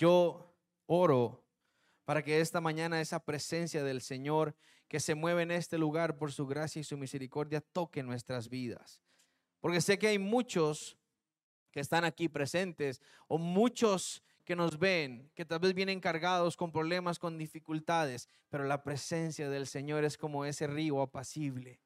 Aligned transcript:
Yo 0.00 0.56
oro 0.86 1.44
para 2.06 2.22
que 2.22 2.40
esta 2.40 2.62
mañana 2.62 3.02
esa 3.02 3.22
presencia 3.22 3.84
del 3.84 4.00
Señor 4.00 4.56
que 4.88 4.98
se 4.98 5.14
mueve 5.14 5.42
en 5.42 5.50
este 5.50 5.76
lugar 5.76 6.16
por 6.16 6.32
su 6.32 6.46
gracia 6.46 6.80
y 6.80 6.84
su 6.84 6.96
misericordia 6.96 7.60
toque 7.60 8.02
nuestras 8.02 8.48
vidas. 8.48 9.02
Porque 9.60 9.82
sé 9.82 9.98
que 9.98 10.06
hay 10.08 10.18
muchos 10.18 10.96
que 11.70 11.80
están 11.80 12.04
aquí 12.04 12.30
presentes 12.30 13.02
o 13.28 13.36
muchos 13.36 14.22
que 14.46 14.56
nos 14.56 14.78
ven, 14.78 15.30
que 15.34 15.44
tal 15.44 15.58
vez 15.58 15.74
vienen 15.74 16.00
cargados 16.00 16.56
con 16.56 16.72
problemas, 16.72 17.18
con 17.18 17.36
dificultades, 17.36 18.26
pero 18.48 18.64
la 18.64 18.82
presencia 18.82 19.50
del 19.50 19.66
Señor 19.66 20.04
es 20.04 20.16
como 20.16 20.46
ese 20.46 20.66
río 20.66 21.02
apacible 21.02 21.82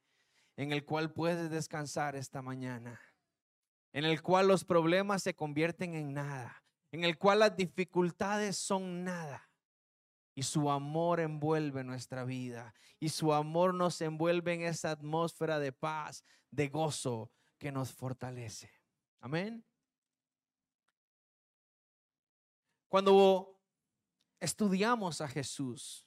en 0.57 0.71
el 0.71 0.85
cual 0.85 1.12
puedes 1.12 1.51
descansar 1.51 2.15
esta 2.15 2.43
mañana, 2.43 3.01
en 3.93 4.05
el 4.05 4.23
cual 4.23 4.46
los 4.46 4.65
problemas 4.65 5.25
se 5.25 5.35
convierten 5.35 5.95
en 5.95 6.15
nada, 6.15 6.64
en 6.95 7.03
el 7.03 7.19
cual 7.19 7.41
las 7.41 7.57
dificultades 7.57 8.57
son 8.57 9.03
nada. 9.03 9.51
Y 10.32 10.45
su 10.45 10.71
amor 10.71 11.18
envuelve 11.18 11.82
nuestra 11.82 12.25
vida. 12.25 12.73
Y 13.01 13.09
su 13.09 13.32
amor 13.32 13.75
nos 13.75 14.01
envuelve 14.01 14.55
en 14.55 14.63
esa 14.63 14.93
atmósfera 14.93 15.59
de 15.59 15.73
paz, 15.73 16.23
de 16.53 16.68
gozo 16.68 17.32
que 17.59 17.73
nos 17.73 17.93
fortalece. 17.93 18.71
Amén. 19.18 19.65
Cuando 22.89 23.61
estudiamos 24.39 25.21
a 25.21 25.26
Jesús, 25.26 26.07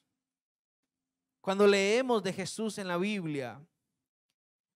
cuando 1.42 1.68
leemos 1.68 2.24
de 2.24 2.32
Jesús 2.32 2.78
en 2.78 2.88
la 2.88 2.96
Biblia, 2.96 3.62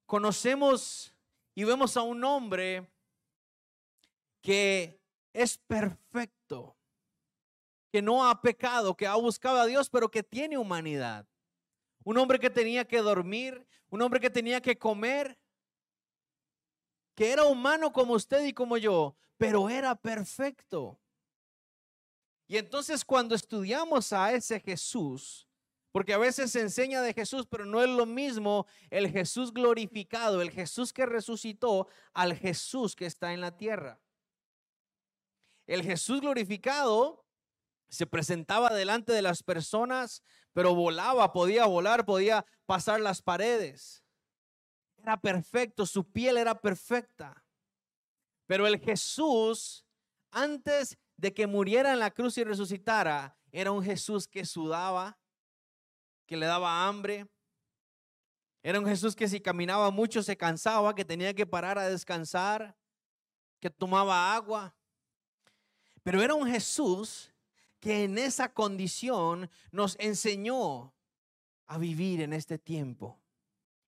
conocemos 0.05 1.16
y 1.55 1.63
vemos 1.63 1.96
a 1.96 2.02
un 2.02 2.21
hombre 2.26 2.91
que 4.41 5.01
es 5.34 5.58
perfecto 5.58 6.77
que 7.91 8.02
no 8.02 8.27
ha 8.27 8.41
pecado, 8.41 8.95
que 8.95 9.05
ha 9.05 9.16
buscado 9.16 9.59
a 9.59 9.66
Dios, 9.66 9.90
pero 9.90 10.09
que 10.09 10.23
tiene 10.23 10.57
humanidad. 10.57 11.27
Un 12.04 12.18
hombre 12.18 12.40
que 12.40 12.49
tenía 12.49 12.85
que 12.85 12.99
dormir, 12.99 13.68
un 13.90 14.02
hombre 14.02 14.20
que 14.20 14.29
tenía 14.29 14.62
que 14.62 14.77
comer, 14.77 15.37
que 17.15 17.32
era 17.32 17.43
humano 17.43 17.91
como 17.91 18.13
usted 18.13 18.46
y 18.46 18.54
como 18.54 18.77
yo, 18.77 19.15
pero 19.37 19.70
era 19.70 19.96
perfecto. 19.96 20.99
Y 22.48 22.57
entonces 22.57 23.04
cuando 23.05 23.35
estudiamos 23.35 24.13
a 24.13 24.34
ese 24.34 24.59
Jesús, 24.59 25.48
porque 25.91 26.13
a 26.13 26.18
veces 26.18 26.52
se 26.52 26.62
enseña 26.62 27.02
de 27.02 27.13
Jesús, 27.13 27.46
pero 27.49 27.65
no 27.65 27.82
es 27.84 27.90
lo 27.90 28.05
mismo 28.05 28.65
el 28.90 29.09
Jesús 29.09 29.54
glorificado, 29.54 30.41
el 30.41 30.52
Jesús 30.52 30.93
que 30.93 31.05
resucitó, 31.05 31.87
al 32.13 32.35
Jesús 32.35 32.96
que 32.96 33.05
está 33.05 33.34
en 33.34 33.41
la 33.41 33.57
tierra. 33.57 33.99
El 35.72 35.84
Jesús 35.84 36.20
glorificado 36.20 37.26
se 37.88 38.05
presentaba 38.05 38.74
delante 38.74 39.14
de 39.14 39.22
las 39.22 39.41
personas, 39.41 40.22
pero 40.52 40.76
volaba, 40.76 41.32
podía 41.32 41.66
volar, 41.66 42.04
podía 42.04 42.46
pasar 42.66 43.00
las 43.00 43.22
paredes. 43.22 44.04
Era 44.98 45.16
perfecto, 45.22 45.86
su 45.86 46.12
piel 46.12 46.36
era 46.36 46.60
perfecta. 46.60 47.46
Pero 48.48 48.68
el 48.68 48.82
Jesús, 48.82 49.86
antes 50.30 50.98
de 51.16 51.34
que 51.34 51.48
muriera 51.48 51.94
en 51.94 51.99
la 51.99 52.12
cruz 52.12 52.38
y 52.38 52.44
resucitara, 52.44 53.40
era 53.54 53.72
un 53.72 53.82
Jesús 53.82 54.27
que 54.27 54.44
sudaba, 54.44 55.18
que 56.26 56.36
le 56.36 56.48
daba 56.48 56.86
hambre. 56.86 57.30
Era 58.62 58.77
un 58.77 58.86
Jesús 58.86 59.16
que 59.16 59.30
si 59.30 59.40
caminaba 59.40 59.90
mucho 59.90 60.22
se 60.22 60.36
cansaba, 60.36 60.94
que 60.96 61.05
tenía 61.05 61.34
que 61.34 61.46
parar 61.46 61.80
a 61.80 61.88
descansar, 61.88 62.76
que 63.62 63.70
tomaba 63.70 64.36
agua. 64.36 64.75
Pero 66.03 66.22
era 66.22 66.34
un 66.34 66.47
Jesús 66.47 67.31
que 67.80 68.03
en 68.03 68.18
esa 68.18 68.53
condición 68.53 69.50
nos 69.72 69.96
enseñó 70.00 70.94
a 71.68 71.78
vivir 71.78 72.22
en 72.22 72.34
este 72.34 72.58
tiempo. 72.58 73.19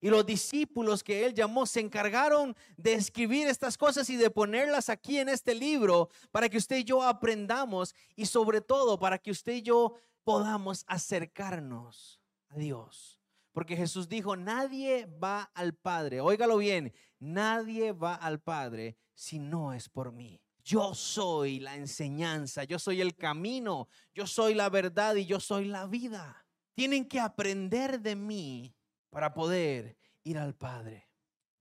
Y 0.03 0.09
los 0.09 0.25
discípulos 0.25 1.02
que 1.02 1.25
él 1.25 1.33
llamó 1.33 1.65
se 1.65 1.80
encargaron 1.80 2.58
de 2.76 2.93
escribir 2.93 3.48
estas 3.48 3.77
cosas 3.77 4.10
y 4.10 4.17
de 4.17 4.30
ponerlas 4.30 4.89
aquí 4.89 5.17
en 5.17 5.30
este 5.30 5.55
libro 5.55 6.10
para 6.30 6.49
que 6.49 6.58
usted 6.58 6.77
y 6.77 6.83
yo 6.83 7.02
aprendamos 7.02 7.95
y 8.16 8.26
sobre 8.26 8.60
todo 8.60 8.99
para 8.99 9.17
que 9.17 9.32
usted 9.32 9.54
y 9.54 9.61
yo 9.61 9.93
podamos 10.26 10.83
acercarnos 10.87 12.20
a 12.49 12.58
Dios. 12.58 13.21
Porque 13.54 13.77
Jesús 13.77 14.10
dijo, 14.10 14.36
nadie 14.36 15.05
va 15.05 15.43
al 15.54 15.73
Padre, 15.73 16.20
óigalo 16.20 16.58
bien, 16.58 16.93
nadie 17.20 17.93
va 17.93 18.16
al 18.16 18.42
Padre 18.42 18.98
si 19.14 19.39
no 19.39 19.71
es 19.71 19.87
por 19.87 20.11
mí. 20.11 20.42
Yo 20.63 20.95
soy 20.95 21.59
la 21.59 21.75
enseñanza, 21.75 22.63
yo 22.63 22.79
soy 22.79 23.01
el 23.01 23.15
camino, 23.15 23.89
yo 24.13 24.25
soy 24.25 24.53
la 24.53 24.69
verdad 24.69 25.15
y 25.15 25.25
yo 25.25 25.39
soy 25.39 25.65
la 25.65 25.85
vida. 25.87 26.45
Tienen 26.73 27.07
que 27.07 27.19
aprender 27.19 27.99
de 27.99 28.15
mí 28.15 28.73
para 29.09 29.33
poder 29.33 29.97
ir 30.23 30.37
al 30.37 30.55
Padre, 30.55 31.09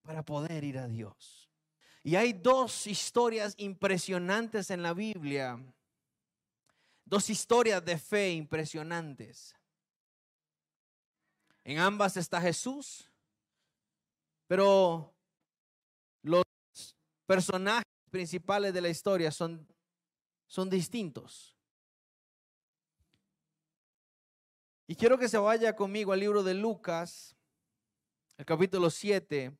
para 0.03 0.25
poder 0.25 0.63
ir 0.63 0.79
a 0.79 0.87
Dios. 0.87 1.51
Y 2.05 2.15
hay 2.15 2.33
dos 2.33 2.87
historias 2.87 3.55
impresionantes 3.59 4.71
en 4.71 4.83
la 4.83 4.95
Biblia, 4.95 5.61
dos 7.05 7.29
historias 7.29 7.85
de 7.85 7.99
fe 7.99 8.33
impresionantes. 8.33 9.55
En 11.65 11.79
ambas 11.79 12.17
está 12.17 12.41
Jesús, 12.41 13.09
pero 14.47 15.13
los 16.23 16.45
personajes 17.27 17.92
principales 18.13 18.75
de 18.75 18.83
la 18.83 18.91
historia 18.91 19.31
son, 19.33 19.67
son 20.47 20.69
distintos. 20.69 21.57
Y 24.87 24.95
quiero 24.95 25.17
que 25.17 25.31
se 25.31 25.39
vaya 25.39 25.75
conmigo 25.75 26.13
al 26.13 26.21
libro 26.21 26.43
de 26.43 26.53
Lucas, 26.53 27.35
el 28.37 28.45
capítulo 28.45 28.91
7. 28.91 29.57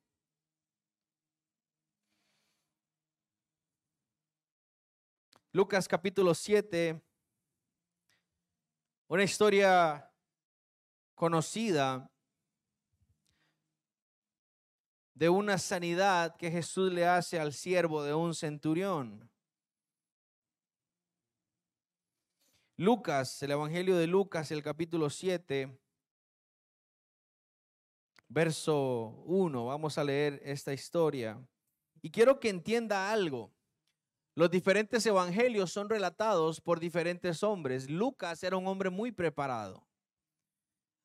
Lucas 5.51 5.87
capítulo 5.87 6.35
7, 6.35 7.01
una 9.07 9.23
historia 9.23 10.11
conocida 11.15 12.12
de 15.13 15.29
una 15.29 15.57
sanidad 15.57 16.35
que 16.37 16.51
Jesús 16.51 16.91
le 16.91 17.05
hace 17.05 17.39
al 17.39 17.53
siervo 17.53 18.03
de 18.03 18.13
un 18.13 18.33
centurión. 18.33 19.29
Lucas, 22.77 23.41
el 23.43 23.51
Evangelio 23.51 23.95
de 23.97 24.07
Lucas, 24.07 24.51
el 24.51 24.63
capítulo 24.63 25.09
7, 25.09 25.79
verso 28.27 29.23
1, 29.25 29.65
vamos 29.65 29.97
a 29.97 30.03
leer 30.03 30.41
esta 30.43 30.73
historia. 30.73 31.39
Y 32.01 32.09
quiero 32.09 32.39
que 32.39 32.49
entienda 32.49 33.11
algo. 33.11 33.53
Los 34.35 34.49
diferentes 34.49 35.05
evangelios 35.05 35.71
son 35.71 35.87
relatados 35.87 36.59
por 36.59 36.79
diferentes 36.79 37.43
hombres. 37.43 37.89
Lucas 37.89 38.41
era 38.43 38.57
un 38.57 38.65
hombre 38.65 38.89
muy 38.89 39.11
preparado. 39.11 39.87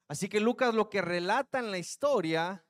Así 0.08 0.30
que 0.30 0.40
Lucas 0.40 0.74
lo 0.74 0.88
que 0.88 1.02
relata 1.02 1.58
en 1.58 1.70
la 1.70 1.76
historia 1.76 2.64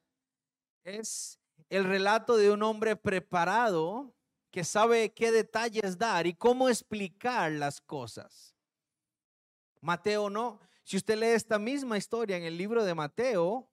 es 0.89 1.39
el 1.69 1.85
relato 1.85 2.37
de 2.37 2.51
un 2.51 2.63
hombre 2.63 2.97
preparado 2.97 4.15
que 4.51 4.65
sabe 4.65 5.13
qué 5.13 5.31
detalles 5.31 5.99
dar 5.99 6.27
y 6.27 6.35
cómo 6.35 6.69
explicar 6.69 7.53
las 7.53 7.81
cosas. 7.81 8.55
Mateo 9.81 10.31
no. 10.31 10.61
Si 10.83 10.97
usted 10.97 11.19
lee 11.19 11.27
esta 11.27 11.59
misma 11.59 11.99
historia 11.99 12.37
en 12.37 12.45
el 12.45 12.57
libro 12.57 12.85
de 12.85 12.95
Mateo, 12.95 13.71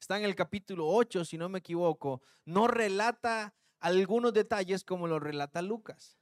está 0.00 0.16
en 0.16 0.24
el 0.24 0.36
capítulo 0.36 0.86
8, 0.88 1.24
si 1.24 1.36
no 1.36 1.48
me 1.48 1.58
equivoco, 1.58 2.22
no 2.44 2.68
relata 2.68 3.54
algunos 3.80 4.32
detalles 4.32 4.84
como 4.84 5.08
lo 5.08 5.18
relata 5.18 5.60
Lucas. 5.60 6.16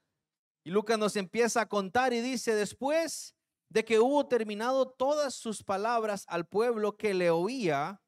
Y 0.65 0.71
Lucas 0.71 0.99
nos 0.99 1.17
empieza 1.17 1.61
a 1.61 1.69
contar 1.69 2.13
y 2.13 2.21
dice, 2.21 2.55
después 2.55 3.35
de 3.69 3.85
que 3.85 3.99
hubo 3.99 4.27
terminado 4.27 4.89
todas 4.89 5.35
sus 5.35 5.63
palabras 5.63 6.25
al 6.29 6.47
pueblo 6.47 6.97
que 6.97 7.15
le 7.15 7.31
oía, 7.31 8.01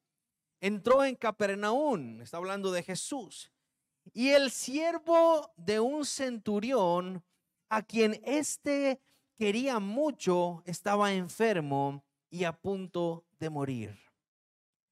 entró 0.59 1.03
en 1.03 1.15
Capernaum, 1.15 2.21
está 2.21 2.37
hablando 2.37 2.71
de 2.71 2.83
Jesús, 2.83 3.51
y 4.13 4.29
el 4.29 4.51
siervo 4.51 5.51
de 5.57 5.79
un 5.79 6.05
centurión, 6.05 7.23
a 7.69 7.81
quien 7.81 8.21
éste 8.23 9.01
quería 9.35 9.79
mucho, 9.79 10.63
estaba 10.65 11.13
enfermo 11.13 12.03
y 12.29 12.43
a 12.43 12.53
punto 12.53 13.25
de 13.39 13.49
morir. 13.49 13.99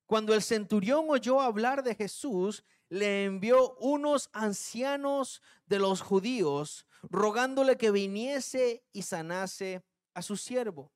Cuando 0.05 0.33
el 0.33 0.41
centurión 0.41 1.05
oyó 1.09 1.41
hablar 1.41 1.83
de 1.83 1.95
Jesús, 1.95 2.63
le 2.89 3.25
envió 3.25 3.75
unos 3.77 4.29
ancianos 4.33 5.41
de 5.65 5.79
los 5.79 6.01
judíos, 6.01 6.85
rogándole 7.01 7.77
que 7.77 7.91
viniese 7.91 8.83
y 8.91 9.01
sanase 9.01 9.83
a 10.13 10.21
su 10.21 10.37
siervo. 10.37 10.92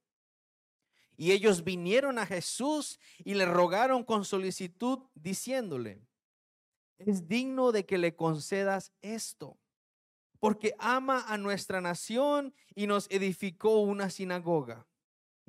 Y 1.18 1.32
ellos 1.32 1.64
vinieron 1.64 2.20
a 2.20 2.28
Jesús 2.28 3.00
y 3.26 3.34
le 3.34 3.46
rogaron 3.46 4.04
con 4.04 4.24
solicitud, 4.24 5.00
diciéndole, 5.16 6.08
es 7.00 7.28
digno 7.28 7.72
de 7.72 7.86
que 7.86 7.98
le 7.98 8.16
concedas 8.16 8.94
esto, 9.02 9.58
porque 10.40 10.76
ama 10.78 11.26
a 11.28 11.38
nuestra 11.38 11.82
nación 11.82 12.54
y 12.76 12.86
nos 12.86 13.10
edificó 13.10 13.82
una 13.82 14.12
sinagoga. 14.12 14.88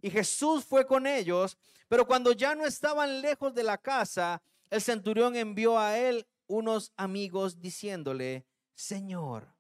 Y 0.01 0.11
Jesús 0.11 0.65
fue 0.65 0.87
con 0.87 1.07
ellos, 1.07 1.59
pero 1.89 2.07
cuando 2.07 2.33
ya 2.33 2.55
no 2.55 2.65
estaban 2.65 3.21
lejos 3.21 3.55
de 3.55 3.65
la 3.65 3.77
casa, 3.77 4.43
el 4.71 4.81
centurión 4.81 5.37
envió 5.37 5.79
a 5.79 5.99
él 5.99 6.27
unos 6.47 6.93
amigos 6.97 7.61
diciéndole, 7.61 8.47
Señor, 8.75 9.55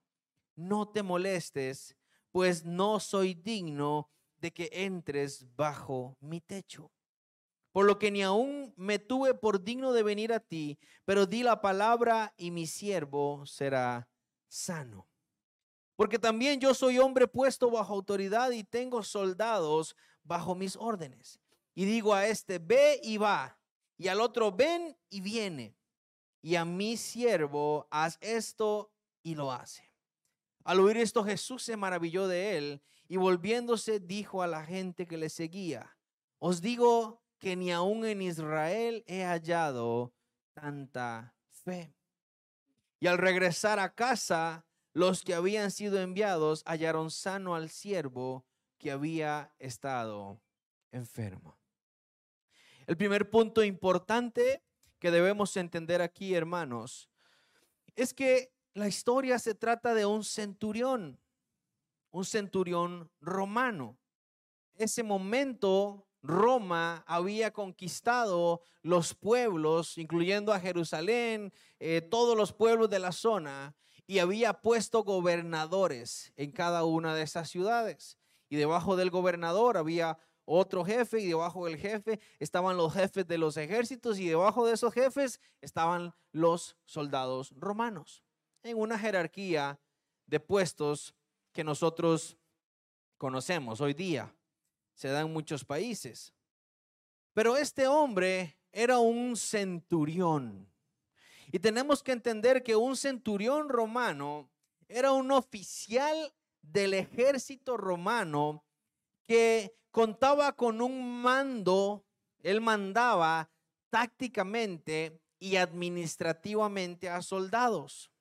no 0.54 0.88
te 0.88 1.02
molestes, 1.02 1.96
pues 2.30 2.64
no 2.64 3.00
soy 3.00 3.34
digno 3.34 4.10
de 4.40 4.52
que 4.52 4.70
entres 4.72 5.46
bajo 5.56 6.16
mi 6.20 6.40
techo. 6.40 6.90
Por 7.72 7.86
lo 7.86 7.98
que 7.98 8.10
ni 8.10 8.22
aún 8.22 8.72
me 8.76 8.98
tuve 8.98 9.34
por 9.34 9.62
digno 9.62 9.92
de 9.92 10.02
venir 10.02 10.32
a 10.32 10.40
ti, 10.40 10.78
pero 11.04 11.26
di 11.26 11.42
la 11.42 11.60
palabra 11.60 12.34
y 12.36 12.50
mi 12.50 12.66
siervo 12.66 13.44
será 13.46 14.08
sano. 14.48 15.06
Porque 15.96 16.18
también 16.18 16.60
yo 16.60 16.74
soy 16.74 16.98
hombre 16.98 17.26
puesto 17.26 17.70
bajo 17.70 17.92
autoridad 17.92 18.50
y 18.52 18.64
tengo 18.64 19.02
soldados 19.02 19.96
bajo 20.22 20.54
mis 20.54 20.76
órdenes. 20.76 21.40
Y 21.74 21.84
digo 21.84 22.14
a 22.14 22.26
este, 22.26 22.58
ve 22.58 23.00
y 23.02 23.18
va, 23.18 23.58
y 23.96 24.08
al 24.08 24.20
otro, 24.20 24.52
ven 24.52 24.96
y 25.10 25.20
viene. 25.20 25.76
Y 26.40 26.54
a 26.54 26.64
mi 26.64 26.96
siervo, 26.96 27.88
haz 27.90 28.16
esto 28.20 28.92
y 29.22 29.34
lo 29.34 29.50
hace. 29.50 29.92
Al 30.64 30.80
oír 30.80 30.98
esto, 30.98 31.24
Jesús 31.24 31.62
se 31.62 31.76
maravilló 31.76 32.28
de 32.28 32.56
él 32.56 32.82
y 33.08 33.16
volviéndose 33.16 34.00
dijo 34.00 34.42
a 34.42 34.46
la 34.46 34.64
gente 34.64 35.06
que 35.06 35.16
le 35.16 35.30
seguía, 35.30 35.96
os 36.38 36.60
digo 36.60 37.22
que 37.38 37.56
ni 37.56 37.72
aún 37.72 38.04
en 38.04 38.22
Israel 38.22 39.02
he 39.06 39.24
hallado 39.24 40.12
tanta 40.52 41.34
fe. 41.48 41.94
Y 43.00 43.06
al 43.06 43.18
regresar 43.18 43.78
a 43.78 43.94
casa, 43.94 44.66
los 44.92 45.22
que 45.22 45.34
habían 45.34 45.70
sido 45.70 46.00
enviados 46.00 46.64
hallaron 46.66 47.10
sano 47.10 47.54
al 47.54 47.70
siervo 47.70 48.44
que 48.76 48.90
había 48.90 49.54
estado 49.58 50.40
enfermo. 50.92 51.58
El 52.86 52.96
primer 52.96 53.30
punto 53.30 53.62
importante 53.62 54.62
que 54.98 55.10
debemos 55.10 55.56
entender 55.56 56.02
aquí, 56.02 56.34
hermanos, 56.34 57.08
es 57.94 58.14
que 58.14 58.52
la 58.74 58.88
historia 58.88 59.38
se 59.38 59.54
trata 59.54 59.94
de 59.94 60.06
un 60.06 60.24
centurión, 60.24 61.20
un 62.10 62.24
centurión 62.24 63.10
romano. 63.20 63.98
Ese 64.74 65.02
momento 65.02 66.06
Roma 66.22 67.04
había 67.06 67.52
conquistado 67.52 68.62
los 68.82 69.14
pueblos, 69.14 69.98
incluyendo 69.98 70.52
a 70.52 70.60
Jerusalén, 70.60 71.52
eh, 71.78 72.00
todos 72.00 72.36
los 72.36 72.52
pueblos 72.52 72.90
de 72.90 72.98
la 72.98 73.12
zona, 73.12 73.74
y 74.06 74.20
había 74.20 74.54
puesto 74.54 75.04
gobernadores 75.04 76.32
en 76.36 76.50
cada 76.50 76.84
una 76.84 77.14
de 77.14 77.22
esas 77.22 77.50
ciudades. 77.50 78.18
Y 78.48 78.56
debajo 78.56 78.96
del 78.96 79.10
gobernador 79.10 79.76
había 79.76 80.18
otro 80.46 80.82
jefe 80.82 81.20
y 81.20 81.26
debajo 81.26 81.66
del 81.66 81.76
jefe 81.76 82.18
estaban 82.38 82.78
los 82.78 82.94
jefes 82.94 83.26
de 83.26 83.36
los 83.36 83.58
ejércitos 83.58 84.18
y 84.18 84.28
debajo 84.28 84.66
de 84.66 84.72
esos 84.72 84.94
jefes 84.94 85.40
estaban 85.60 86.14
los 86.32 86.78
soldados 86.86 87.52
romanos 87.54 88.24
en 88.62 88.78
una 88.78 88.98
jerarquía 88.98 89.78
de 90.26 90.40
puestos 90.40 91.14
que 91.58 91.64
nosotros 91.64 92.36
conocemos 93.16 93.80
hoy 93.80 93.92
día. 93.92 94.32
Se 94.94 95.08
da 95.08 95.22
en 95.22 95.32
muchos 95.32 95.64
países. 95.64 96.32
Pero 97.32 97.56
este 97.56 97.88
hombre 97.88 98.56
era 98.70 99.00
un 99.00 99.36
centurión. 99.36 100.72
Y 101.50 101.58
tenemos 101.58 102.00
que 102.00 102.12
entender 102.12 102.62
que 102.62 102.76
un 102.76 102.96
centurión 102.96 103.68
romano 103.68 104.48
era 104.86 105.10
un 105.10 105.32
oficial 105.32 106.32
del 106.62 106.94
ejército 106.94 107.76
romano 107.76 108.64
que 109.26 109.76
contaba 109.90 110.54
con 110.54 110.80
un 110.80 111.20
mando, 111.22 112.04
él 112.38 112.60
mandaba 112.60 113.50
tácticamente 113.90 115.20
y 115.40 115.56
administrativamente 115.56 117.10
a 117.10 117.20
soldados. 117.20 118.12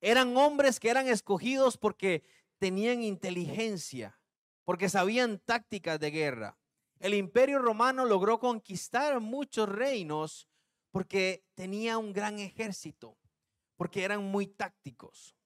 Eran 0.00 0.36
hombres 0.36 0.78
que 0.78 0.90
eran 0.90 1.08
escogidos 1.08 1.76
porque 1.76 2.24
tenían 2.58 3.02
inteligencia, 3.02 4.18
porque 4.64 4.88
sabían 4.88 5.38
tácticas 5.38 5.98
de 5.98 6.10
guerra. 6.10 6.58
El 7.00 7.14
imperio 7.14 7.58
romano 7.60 8.04
logró 8.04 8.38
conquistar 8.38 9.20
muchos 9.20 9.68
reinos 9.68 10.48
porque 10.90 11.44
tenía 11.54 11.98
un 11.98 12.12
gran 12.12 12.38
ejército, 12.38 13.16
porque 13.76 14.04
eran 14.04 14.24
muy 14.24 14.46
tácticos. 14.46 15.36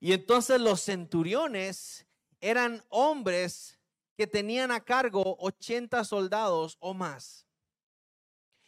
Y 0.00 0.12
entonces 0.12 0.60
los 0.60 0.82
centuriones 0.82 2.06
eran 2.40 2.84
hombres 2.88 3.78
que 4.16 4.26
tenían 4.26 4.70
a 4.70 4.80
cargo 4.80 5.36
80 5.40 6.04
soldados 6.04 6.76
o 6.80 6.94
más. 6.94 7.46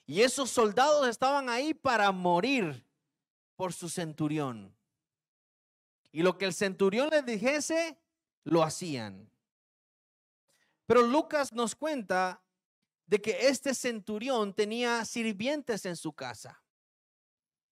Y 0.06 0.22
esos 0.22 0.50
soldados 0.50 1.08
estaban 1.08 1.48
ahí 1.48 1.74
para 1.74 2.10
morir 2.12 2.85
por 3.56 3.72
su 3.72 3.88
centurión. 3.88 4.76
Y 6.12 6.22
lo 6.22 6.38
que 6.38 6.44
el 6.44 6.54
centurión 6.54 7.10
les 7.10 7.24
dijese, 7.26 7.98
lo 8.44 8.62
hacían. 8.62 9.30
Pero 10.86 11.02
Lucas 11.02 11.52
nos 11.52 11.74
cuenta 11.74 12.42
de 13.06 13.20
que 13.20 13.48
este 13.48 13.74
centurión 13.74 14.54
tenía 14.54 15.04
sirvientes 15.04 15.84
en 15.86 15.96
su 15.96 16.12
casa, 16.12 16.62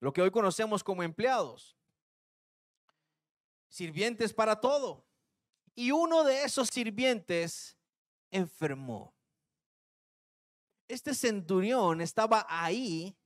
lo 0.00 0.12
que 0.12 0.22
hoy 0.22 0.30
conocemos 0.30 0.82
como 0.82 1.02
empleados, 1.02 1.76
sirvientes 3.68 4.32
para 4.32 4.60
todo. 4.60 5.04
Y 5.74 5.90
uno 5.90 6.22
de 6.22 6.44
esos 6.44 6.68
sirvientes 6.68 7.76
enfermó. 8.30 9.14
Este 10.86 11.14
centurión 11.14 12.00
estaba 12.00 12.46
ahí 12.48 13.16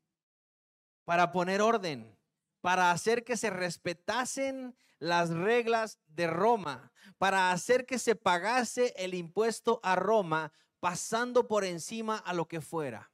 para 1.04 1.31
poner 1.32 1.61
orden, 1.61 2.17
para 2.60 2.90
hacer 2.90 3.25
que 3.25 3.37
se 3.37 3.50
respetasen 3.50 4.76
las 4.99 5.31
reglas 5.31 5.99
de 6.06 6.26
Roma, 6.26 6.93
para 7.19 7.52
hacer 7.52 7.87
que 7.87 7.99
se 7.99 8.16
pagase 8.16 8.94
el 8.96 9.14
impuesto 9.14 9.81
a 9.82 9.96
Roma 9.96 10.52
pasando 10.81 11.46
por 11.46 11.64
encima 11.64 12.16
a 12.16 12.32
lo 12.32 12.46
que 12.46 12.60
fuera. 12.60 13.10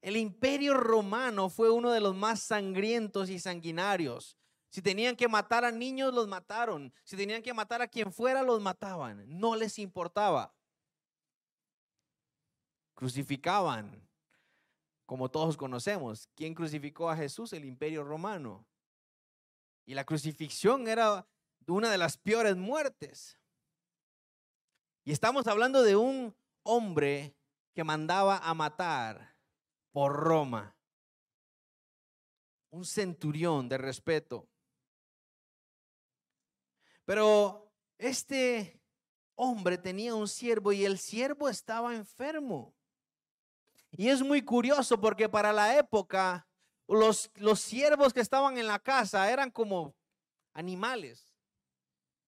El 0.00 0.16
imperio 0.16 0.74
romano 0.74 1.48
fue 1.48 1.70
uno 1.70 1.90
de 1.90 2.00
los 2.00 2.14
más 2.14 2.40
sangrientos 2.40 3.28
y 3.28 3.38
sanguinarios. 3.38 4.36
Si 4.70 4.82
tenían 4.82 5.16
que 5.16 5.26
matar 5.26 5.64
a 5.64 5.72
niños, 5.72 6.12
los 6.12 6.28
mataron. 6.28 6.92
Si 7.02 7.16
tenían 7.16 7.42
que 7.42 7.54
matar 7.54 7.82
a 7.82 7.88
quien 7.88 8.12
fuera, 8.12 8.42
los 8.42 8.60
mataban. 8.60 9.24
No 9.26 9.56
les 9.56 9.78
importaba. 9.78 10.54
Crucificaban, 12.94 14.05
como 15.06 15.30
todos 15.30 15.56
conocemos. 15.56 16.28
¿Quién 16.34 16.54
crucificó 16.54 17.08
a 17.08 17.16
Jesús? 17.16 17.52
El 17.52 17.64
imperio 17.64 18.04
romano. 18.04 18.66
Y 19.86 19.94
la 19.94 20.04
crucifixión 20.04 20.88
era 20.88 21.26
una 21.66 21.90
de 21.90 21.98
las 21.98 22.18
peores 22.18 22.56
muertes. 22.56 23.38
Y 25.04 25.12
estamos 25.12 25.46
hablando 25.46 25.82
de 25.82 25.96
un 25.96 26.36
hombre 26.64 27.36
que 27.72 27.84
mandaba 27.84 28.38
a 28.38 28.52
matar 28.54 29.36
por 29.92 30.12
Roma. 30.12 30.76
Un 32.70 32.84
centurión 32.84 33.68
de 33.68 33.78
respeto. 33.78 34.48
Pero 37.04 37.72
este 37.98 38.82
hombre 39.36 39.78
tenía 39.78 40.14
un 40.14 40.26
siervo 40.26 40.72
y 40.72 40.84
el 40.84 40.98
siervo 40.98 41.48
estaba 41.48 41.94
enfermo. 41.94 42.75
Y 43.96 44.08
es 44.08 44.22
muy 44.22 44.42
curioso 44.42 45.00
porque 45.00 45.28
para 45.28 45.52
la 45.52 45.78
época 45.78 46.46
los, 46.86 47.30
los 47.36 47.60
siervos 47.60 48.12
que 48.12 48.20
estaban 48.20 48.58
en 48.58 48.66
la 48.66 48.78
casa 48.78 49.30
eran 49.30 49.50
como 49.50 49.94
animales. 50.52 51.34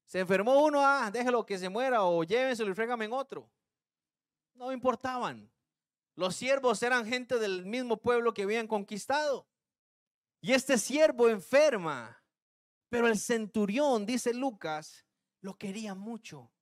Se 0.07 0.21
enfermó 0.21 0.65
uno, 0.65 0.81
ah, 0.85 1.11
déjelo 1.13 1.45
que 1.45 1.59
se 1.59 1.69
muera 1.69 2.03
o 2.05 2.25
llévenselo 2.25 2.71
y 2.71 2.75
frégame 2.75 3.05
en 3.05 3.13
otro 3.13 3.51
no 4.59 4.73
importaban. 4.73 5.51
Los 6.15 6.35
siervos 6.35 6.83
eran 6.83 7.07
gente 7.07 7.39
del 7.39 7.65
mismo 7.65 7.97
pueblo 7.97 8.35
que 8.35 8.43
habían 8.43 8.67
conquistado. 8.67 9.49
Y 10.41 10.53
este 10.53 10.79
siervo 10.79 11.29
enferma, 11.29 12.23
pero 12.89 13.07
el 13.07 13.19
centurión, 13.19 14.05
dice 14.05 14.35
Lucas, 14.35 15.07
lo 15.41 15.57
quería 15.57 15.95
mucho. 15.95 16.53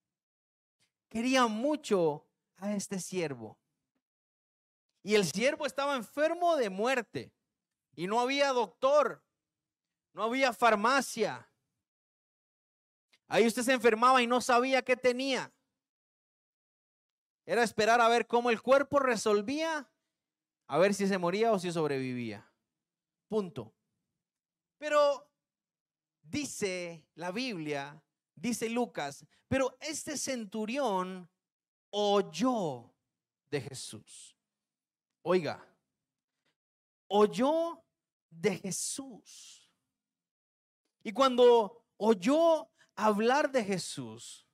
Quería 1.09 1.47
mucho 1.47 2.27
a 2.57 2.75
este 2.75 2.99
siervo. 2.99 3.59
Y 5.07 5.15
el 5.15 5.25
siervo 5.25 5.67
estaba 5.67 5.95
enfermo 5.95 6.57
de 6.57 6.69
muerte. 6.69 7.33
Y 7.95 8.09
no 8.09 8.19
había 8.19 8.49
doctor, 8.49 9.23
no 10.13 10.25
había 10.25 10.53
farmacia. 10.53 11.49
Ahí 13.29 13.47
usted 13.47 13.63
se 13.63 13.73
enfermaba 13.73 14.21
y 14.21 14.27
no 14.27 14.41
sabía 14.41 14.83
qué 14.83 14.97
tenía. 14.97 15.55
Era 17.45 17.63
esperar 17.63 18.01
a 18.01 18.09
ver 18.09 18.27
cómo 18.27 18.51
el 18.51 18.61
cuerpo 18.61 18.99
resolvía, 18.99 19.89
a 20.67 20.79
ver 20.79 20.93
si 20.93 21.07
se 21.07 21.19
moría 21.19 21.53
o 21.53 21.59
si 21.61 21.71
sobrevivía. 21.71 22.51
Punto. 23.29 23.73
Pero 24.77 25.31
dice 26.21 27.07
la 27.15 27.31
Biblia, 27.31 28.03
dice 28.35 28.69
Lucas, 28.69 29.25
pero 29.47 29.77
este 29.81 30.17
centurión 30.17 31.31
oyó 31.91 32.93
de 33.49 33.61
Jesús. 33.61 34.36
Oiga, 35.29 35.61
oyó 37.09 37.85
de 38.31 38.59
Jesús. 38.59 39.69
Y 41.03 41.11
cuando 41.13 41.85
oyó 41.97 42.71
hablar 42.95 43.51
de 43.51 43.65
Jesús, 43.65 44.47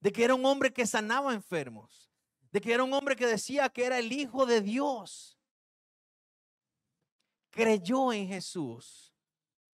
de 0.00 0.10
que 0.10 0.24
era 0.24 0.34
un 0.34 0.44
hombre 0.44 0.72
que 0.72 0.88
sanaba 0.88 1.32
enfermos, 1.32 2.10
de 2.50 2.60
que 2.60 2.72
era 2.72 2.82
un 2.82 2.92
hombre 2.94 3.14
que 3.14 3.28
decía 3.28 3.68
que 3.68 3.84
era 3.84 4.00
el 4.00 4.10
Hijo 4.10 4.44
de 4.44 4.60
Dios, 4.60 5.38
creyó 7.50 8.12
en 8.12 8.26
Jesús 8.26 9.14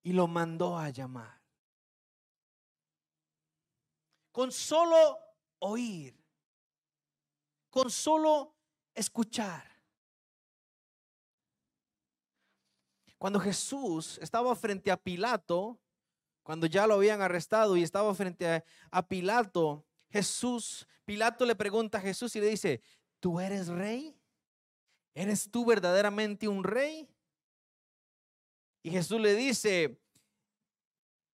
y 0.03 0.13
lo 0.13 0.27
mandó 0.27 0.77
a 0.77 0.91
llamar. 0.91 1.41
Con 4.31 4.53
solo 4.53 5.19
oír, 5.61 6.23
con 7.71 7.91
solo 7.91 8.55
escuchar. 8.95 9.74
Cuando 13.25 13.41
Jesús 13.41 14.19
estaba 14.21 14.55
frente 14.55 14.91
a 14.91 14.99
Pilato, 14.99 15.81
cuando 16.43 16.67
ya 16.67 16.87
lo 16.87 16.93
habían 16.97 17.23
arrestado 17.23 17.75
y 17.75 17.83
estaba 17.83 18.15
frente 18.15 18.63
a, 18.91 19.09
Pilato, 19.09 19.87
Jesús, 20.11 20.87
Pilato 21.07 21.47
le 21.47 21.57
pregunta 21.57 21.97
a 21.97 22.01
Jesús 22.03 22.37
y 22.37 22.41
le 22.41 22.49
dice, 22.49 22.83
¿tú 23.21 23.41
eres 23.41 23.69
rey? 23.69 24.15
¿Eres 25.15 25.51
tú 25.51 25.65
verdaderamente 25.65 26.49
un 26.49 26.65
rey? 26.65 27.09
Y 28.83 28.91
Jesús 28.91 29.19
le 29.19 29.35
dice, 29.35 29.99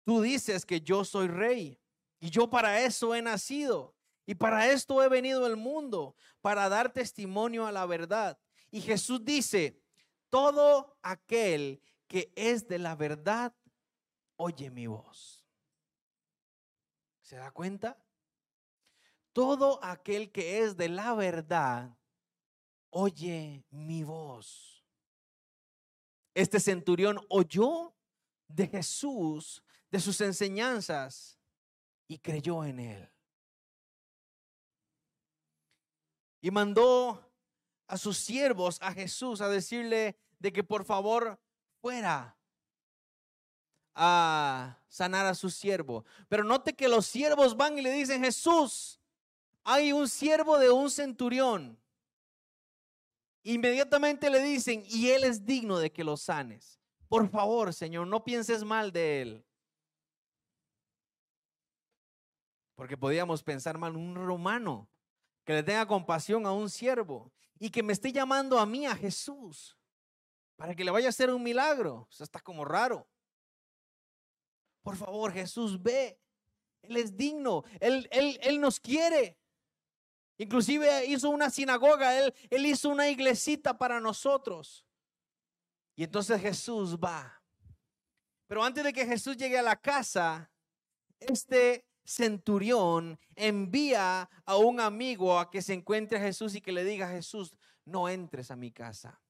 tú 0.04 0.20
dices 0.20 0.66
que 0.66 0.82
yo 0.82 1.06
soy 1.06 1.28
rey 1.28 1.80
y 2.20 2.28
yo 2.28 2.50
para 2.50 2.82
eso 2.82 3.14
he 3.14 3.22
nacido 3.22 3.94
y 4.26 4.34
para 4.34 4.70
esto 4.70 5.02
he 5.02 5.08
venido 5.08 5.46
al 5.46 5.56
mundo, 5.56 6.14
para 6.42 6.68
dar 6.68 6.92
testimonio 6.92 7.66
a 7.66 7.72
la 7.72 7.86
verdad. 7.86 8.38
Y 8.70 8.82
Jesús 8.82 9.24
dice, 9.24 9.80
todo 10.30 10.98
aquel 11.02 11.82
que 12.06 12.32
es 12.34 12.68
de 12.68 12.78
la 12.78 12.94
verdad, 12.94 13.54
oye 14.36 14.70
mi 14.70 14.86
voz. 14.86 15.46
¿Se 17.20 17.36
da 17.36 17.50
cuenta? 17.50 18.02
Todo 19.32 19.78
aquel 19.84 20.32
que 20.32 20.62
es 20.62 20.76
de 20.76 20.88
la 20.88 21.14
verdad, 21.14 21.96
oye 22.90 23.64
mi 23.70 24.02
voz. 24.02 24.84
Este 26.34 26.60
centurión 26.60 27.20
oyó 27.28 27.94
de 28.46 28.66
Jesús, 28.66 29.62
de 29.90 30.00
sus 30.00 30.20
enseñanzas, 30.20 31.38
y 32.06 32.18
creyó 32.18 32.64
en 32.64 32.80
él. 32.80 33.12
Y 36.40 36.50
mandó 36.50 37.27
a 37.88 37.96
sus 37.96 38.18
siervos, 38.18 38.78
a 38.80 38.92
Jesús, 38.92 39.40
a 39.40 39.48
decirle 39.48 40.16
de 40.38 40.52
que 40.52 40.62
por 40.62 40.84
favor 40.84 41.40
fuera 41.80 42.36
a 43.94 44.78
sanar 44.88 45.26
a 45.26 45.34
su 45.34 45.50
siervo. 45.50 46.04
Pero 46.28 46.44
note 46.44 46.74
que 46.74 46.88
los 46.88 47.06
siervos 47.06 47.56
van 47.56 47.78
y 47.78 47.82
le 47.82 47.90
dicen, 47.90 48.22
Jesús, 48.22 49.00
hay 49.64 49.92
un 49.92 50.08
siervo 50.08 50.58
de 50.58 50.70
un 50.70 50.90
centurión. 50.90 51.76
Inmediatamente 53.42 54.30
le 54.30 54.40
dicen, 54.42 54.84
y 54.86 55.08
él 55.08 55.24
es 55.24 55.44
digno 55.44 55.78
de 55.78 55.90
que 55.90 56.04
lo 56.04 56.16
sanes. 56.16 56.78
Por 57.08 57.28
favor, 57.30 57.72
Señor, 57.72 58.06
no 58.06 58.22
pienses 58.22 58.62
mal 58.62 58.92
de 58.92 59.22
él. 59.22 59.44
Porque 62.74 62.96
podíamos 62.96 63.42
pensar 63.42 63.78
mal 63.78 63.96
un 63.96 64.14
romano 64.14 64.88
que 65.44 65.54
le 65.54 65.62
tenga 65.62 65.86
compasión 65.86 66.44
a 66.44 66.52
un 66.52 66.68
siervo 66.68 67.32
y 67.58 67.70
que 67.70 67.82
me 67.82 67.92
esté 67.92 68.12
llamando 68.12 68.58
a 68.58 68.66
mí, 68.66 68.86
a 68.86 68.94
Jesús, 68.94 69.76
para 70.56 70.74
que 70.74 70.84
le 70.84 70.90
vaya 70.90 71.06
a 71.06 71.10
hacer 71.10 71.30
un 71.30 71.42
milagro. 71.42 72.08
Eso 72.10 72.24
está 72.24 72.40
como 72.40 72.64
raro. 72.64 73.08
Por 74.82 74.96
favor, 74.96 75.32
Jesús, 75.32 75.80
ve. 75.82 76.20
Él 76.82 76.96
es 76.96 77.16
digno. 77.16 77.64
Él, 77.80 78.08
él, 78.10 78.38
él 78.42 78.60
nos 78.60 78.80
quiere. 78.80 79.38
Inclusive 80.38 81.06
hizo 81.06 81.30
una 81.30 81.50
sinagoga. 81.50 82.16
Él, 82.18 82.34
él 82.50 82.66
hizo 82.66 82.88
una 82.88 83.08
iglesita 83.08 83.76
para 83.76 84.00
nosotros. 84.00 84.86
Y 85.96 86.04
entonces 86.04 86.40
Jesús 86.40 86.96
va. 86.96 87.42
Pero 88.46 88.62
antes 88.64 88.84
de 88.84 88.92
que 88.92 89.04
Jesús 89.04 89.36
llegue 89.36 89.58
a 89.58 89.62
la 89.62 89.76
casa, 89.76 90.50
este 91.18 91.87
centurión 92.08 93.20
envía 93.36 94.30
a 94.46 94.56
un 94.56 94.80
amigo 94.80 95.38
a 95.38 95.50
que 95.50 95.60
se 95.60 95.74
encuentre 95.74 96.16
a 96.16 96.22
Jesús 96.22 96.54
y 96.54 96.62
que 96.62 96.72
le 96.72 96.82
diga 96.82 97.10
Jesús, 97.10 97.54
no 97.84 98.08
entres 98.08 98.50
a 98.50 98.56
mi 98.56 98.72
casa. 98.72 99.20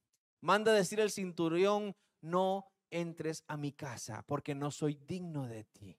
Manda 0.40 0.72
decir 0.72 1.00
el 1.00 1.10
centurión, 1.10 1.96
no 2.20 2.70
entres 2.88 3.42
a 3.48 3.56
mi 3.56 3.72
casa 3.72 4.22
porque 4.28 4.54
no 4.54 4.70
soy 4.70 4.94
digno 4.94 5.48
de 5.48 5.64
ti. 5.64 5.98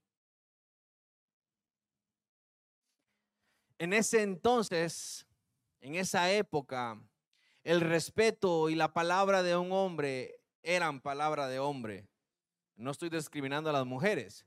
En 3.78 3.92
ese 3.92 4.22
entonces, 4.22 5.28
en 5.82 5.96
esa 5.96 6.32
época, 6.32 6.98
el 7.66 7.82
respeto 7.82 8.70
y 8.70 8.76
la 8.76 8.94
palabra 8.94 9.44
de 9.44 9.58
un 9.58 9.74
hombre 9.74 10.40
eran 10.64 11.02
palabra 11.02 11.50
de 11.50 11.60
hombre. 11.60 12.08
No 12.78 12.92
estoy 12.92 13.10
discriminando 13.10 13.70
a 13.70 13.74
las 13.74 13.86
mujeres, 13.86 14.46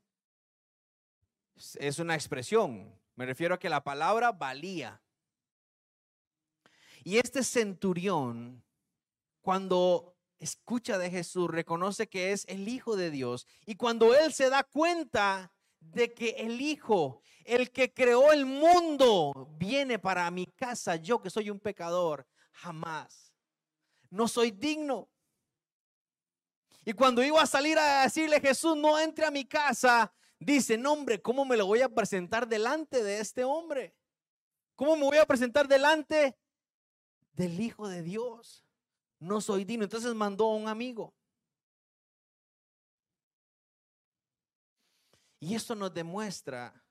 es 1.78 1.98
una 1.98 2.14
expresión. 2.14 2.98
Me 3.14 3.26
refiero 3.26 3.54
a 3.54 3.58
que 3.58 3.68
la 3.68 3.84
palabra 3.84 4.32
valía. 4.32 5.02
Y 7.04 7.18
este 7.18 7.42
centurión, 7.42 8.64
cuando 9.40 10.16
escucha 10.38 10.98
de 10.98 11.10
Jesús, 11.10 11.50
reconoce 11.50 12.08
que 12.08 12.32
es 12.32 12.44
el 12.48 12.68
Hijo 12.68 12.96
de 12.96 13.10
Dios. 13.10 13.46
Y 13.66 13.76
cuando 13.76 14.14
él 14.14 14.32
se 14.32 14.50
da 14.50 14.62
cuenta 14.62 15.52
de 15.80 16.12
que 16.12 16.30
el 16.38 16.60
Hijo, 16.60 17.22
el 17.44 17.70
que 17.70 17.92
creó 17.92 18.32
el 18.32 18.46
mundo, 18.46 19.48
viene 19.58 19.98
para 19.98 20.30
mi 20.30 20.46
casa, 20.46 20.96
yo 20.96 21.20
que 21.20 21.30
soy 21.30 21.50
un 21.50 21.60
pecador, 21.60 22.26
jamás. 22.52 23.32
No 24.10 24.28
soy 24.28 24.50
digno. 24.50 25.08
Y 26.84 26.92
cuando 26.92 27.22
iba 27.22 27.40
a 27.40 27.46
salir 27.46 27.78
a 27.78 28.02
decirle, 28.02 28.40
Jesús, 28.40 28.76
no 28.76 28.98
entre 28.98 29.24
a 29.24 29.30
mi 29.30 29.44
casa, 29.44 30.12
dice, 30.44 30.76
no 30.76 30.92
hombre, 30.92 31.20
¿cómo 31.20 31.44
me 31.44 31.56
lo 31.56 31.66
voy 31.66 31.82
a 31.82 31.88
presentar 31.88 32.48
delante 32.48 33.02
de 33.02 33.20
este 33.20 33.44
hombre? 33.44 33.94
¿Cómo 34.76 34.96
me 34.96 35.04
voy 35.04 35.18
a 35.18 35.26
presentar 35.26 35.68
delante 35.68 36.36
del 37.32 37.60
Hijo 37.60 37.88
de 37.88 38.02
Dios? 38.02 38.64
No 39.18 39.40
soy 39.40 39.64
digno. 39.64 39.84
Entonces 39.84 40.14
mandó 40.14 40.46
a 40.46 40.56
un 40.56 40.68
amigo. 40.68 41.14
Y 45.38 45.54
esto 45.54 45.74
nos 45.74 45.92
demuestra, 45.92 46.84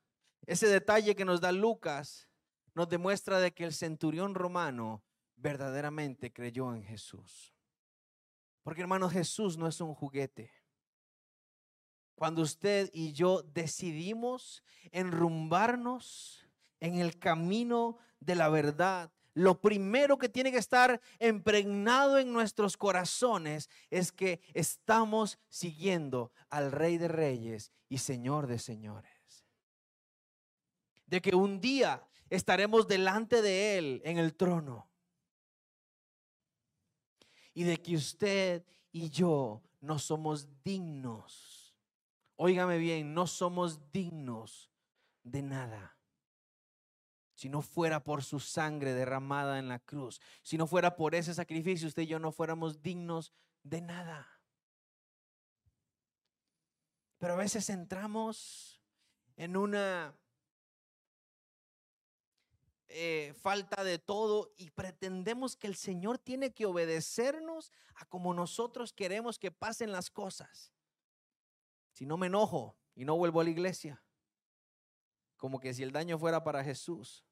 ese 0.46 0.68
detalle 0.68 1.16
que 1.16 1.24
nos 1.24 1.40
da 1.40 1.54
Lucas, 1.54 2.28
nos 2.74 2.90
demuestra 2.90 3.40
de 3.40 3.54
que 3.54 3.64
el 3.64 3.74
centurión 3.74 4.36
romano 4.36 5.04
verdaderamente 5.36 6.32
creyó 6.32 6.74
en 6.74 6.84
Jesús. 6.84 7.56
Porque 8.64 8.82
hermano, 8.82 9.10
Jesús 9.10 9.58
no 9.58 9.68
es 9.68 9.80
un 9.82 9.96
juguete. 9.96 10.52
Cuando 12.22 12.44
usted 12.44 12.92
y 12.94 13.14
yo 13.14 13.42
decidimos 13.42 14.62
enrumbarnos 14.92 16.48
en 16.80 17.00
el 17.00 17.18
camino 17.18 17.98
de 18.20 18.36
la 18.36 18.48
verdad, 18.48 19.12
lo 19.34 19.60
primero 19.60 20.20
que 20.20 20.30
tiene 20.30 20.52
que 20.52 20.60
estar 20.60 21.02
impregnado 21.20 22.20
en 22.20 22.32
nuestros 22.32 22.78
corazones 22.78 23.72
es 23.90 24.12
que 24.12 24.40
estamos 24.54 25.40
siguiendo 25.50 26.32
al 26.52 26.72
Rey 26.72 27.00
de 27.00 27.08
Reyes 27.08 27.72
y 27.90 27.98
Señor 27.98 28.46
de 28.46 28.60
Señores. 28.60 29.44
De 31.08 31.24
que 31.24 31.36
un 31.36 31.60
día 31.60 32.08
estaremos 32.30 32.88
delante 32.88 33.42
de 33.42 33.80
Él 33.80 34.02
en 34.06 34.20
el 34.20 34.36
trono. 34.36 34.88
Y 37.56 37.64
de 37.64 37.82
que 37.82 37.96
usted 37.96 38.64
y 38.92 39.10
yo 39.10 39.64
no 39.80 39.98
somos 39.98 40.48
dignos 40.64 41.51
Óigame 42.44 42.80
bien, 42.80 43.14
no 43.14 43.28
somos 43.28 43.92
dignos 43.92 44.72
de 45.22 45.44
nada. 45.44 45.96
Si 47.36 47.50
no 47.50 47.62
fuera 47.62 48.04
por 48.04 48.24
su 48.24 48.40
sangre 48.40 48.94
derramada 48.94 49.60
en 49.60 49.68
la 49.68 49.78
cruz, 49.78 50.20
si 50.42 50.58
no 50.58 50.66
fuera 50.66 50.96
por 50.96 51.14
ese 51.14 51.36
sacrificio, 51.36 51.88
usted 51.88 52.02
y 52.02 52.08
yo 52.08 52.18
no 52.18 52.32
fuéramos 52.32 52.82
dignos 52.82 53.32
de 53.62 53.82
nada. 53.82 54.28
Pero 57.20 57.34
a 57.34 57.38
veces 57.38 57.70
entramos 57.70 58.82
en 59.36 59.56
una 59.56 60.18
eh, 62.88 63.36
falta 63.40 63.84
de 63.84 64.00
todo 64.00 64.52
y 64.58 64.72
pretendemos 64.72 65.56
que 65.56 65.68
el 65.68 65.76
Señor 65.76 66.18
tiene 66.18 66.56
que 66.56 66.66
obedecernos 66.66 67.72
a 67.94 68.06
como 68.06 68.34
nosotros 68.34 68.94
queremos 68.94 69.38
que 69.38 69.52
pasen 69.52 69.92
las 69.92 70.10
cosas. 70.10 70.74
Si 72.02 72.08
no 72.08 72.18
me 72.18 72.26
enojo, 72.26 72.76
y 72.96 73.06
no 73.06 73.16
vuelvo 73.16 73.42
a 73.42 73.44
la 73.44 73.52
iglesia. 73.52 74.04
Como 75.38 75.60
que 75.60 75.72
si 75.72 75.84
el 75.84 75.92
daño 75.92 76.18
fuera 76.18 76.44
para 76.44 76.64
Jesús. 76.64 77.24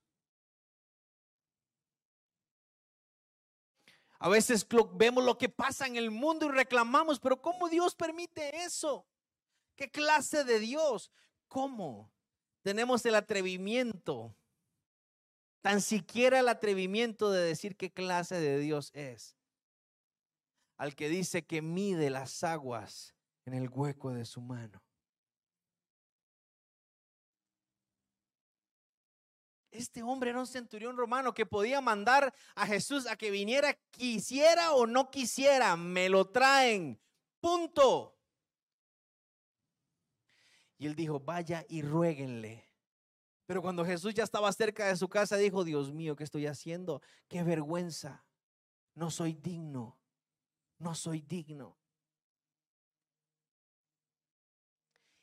A 4.20 4.30
veces 4.30 4.68
vemos 4.94 5.24
lo 5.24 5.40
que 5.40 5.50
pasa 5.50 5.88
en 5.88 5.96
el 5.96 6.12
mundo 6.12 6.46
y 6.46 6.50
reclamamos, 6.50 7.20
pero 7.20 7.42
¿cómo 7.42 7.68
Dios 7.68 7.96
permite 7.96 8.64
eso? 8.64 9.08
¿Qué 9.76 9.90
clase 9.90 10.44
de 10.44 10.60
Dios? 10.60 11.12
¿Cómo? 11.48 12.12
Tenemos 12.62 13.04
el 13.08 13.16
atrevimiento, 13.16 14.36
tan 15.62 15.82
siquiera 15.82 16.42
el 16.42 16.48
atrevimiento 16.48 17.32
de 17.32 17.44
decir 17.44 17.76
qué 17.76 17.92
clase 17.92 18.40
de 18.40 18.60
Dios 18.60 18.92
es. 18.94 19.36
Al 20.78 20.96
que 20.96 21.10
dice 21.10 21.44
que 21.44 21.64
mide 21.64 22.12
las 22.12 22.44
aguas 22.44 23.16
en 23.50 23.56
el 23.56 23.70
hueco 23.70 24.12
de 24.14 24.26
su 24.26 24.42
mano. 24.42 24.82
Este 29.72 30.04
hombre 30.04 30.32
era 30.32 30.40
un 30.40 30.48
centurión 30.48 30.98
romano 30.98 31.34
que 31.34 31.46
podía 31.46 31.82
mandar 31.82 32.34
a 32.56 32.66
Jesús 32.66 33.08
a 33.08 33.16
que 33.16 33.32
viniera, 33.32 33.74
quisiera 33.92 34.74
o 34.74 34.86
no 34.86 35.10
quisiera, 35.10 35.76
me 35.76 36.10
lo 36.10 36.30
traen. 36.30 37.00
Punto. 37.40 38.16
Y 40.78 40.86
él 40.86 40.96
dijo, 40.96 41.20
vaya 41.20 41.66
y 41.70 41.82
ruéguenle. 41.82 42.68
Pero 43.46 43.62
cuando 43.62 43.84
Jesús 43.84 44.14
ya 44.14 44.24
estaba 44.24 44.52
cerca 44.54 44.88
de 44.88 44.96
su 44.96 45.10
casa, 45.10 45.38
dijo, 45.38 45.64
Dios 45.64 45.92
mío, 45.92 46.16
¿qué 46.16 46.24
estoy 46.24 46.46
haciendo? 46.46 47.02
Qué 47.28 47.44
vergüenza. 47.44 48.26
No 48.94 49.10
soy 49.10 49.34
digno. 49.34 50.00
No 50.78 50.94
soy 50.94 51.22
digno. 51.22 51.79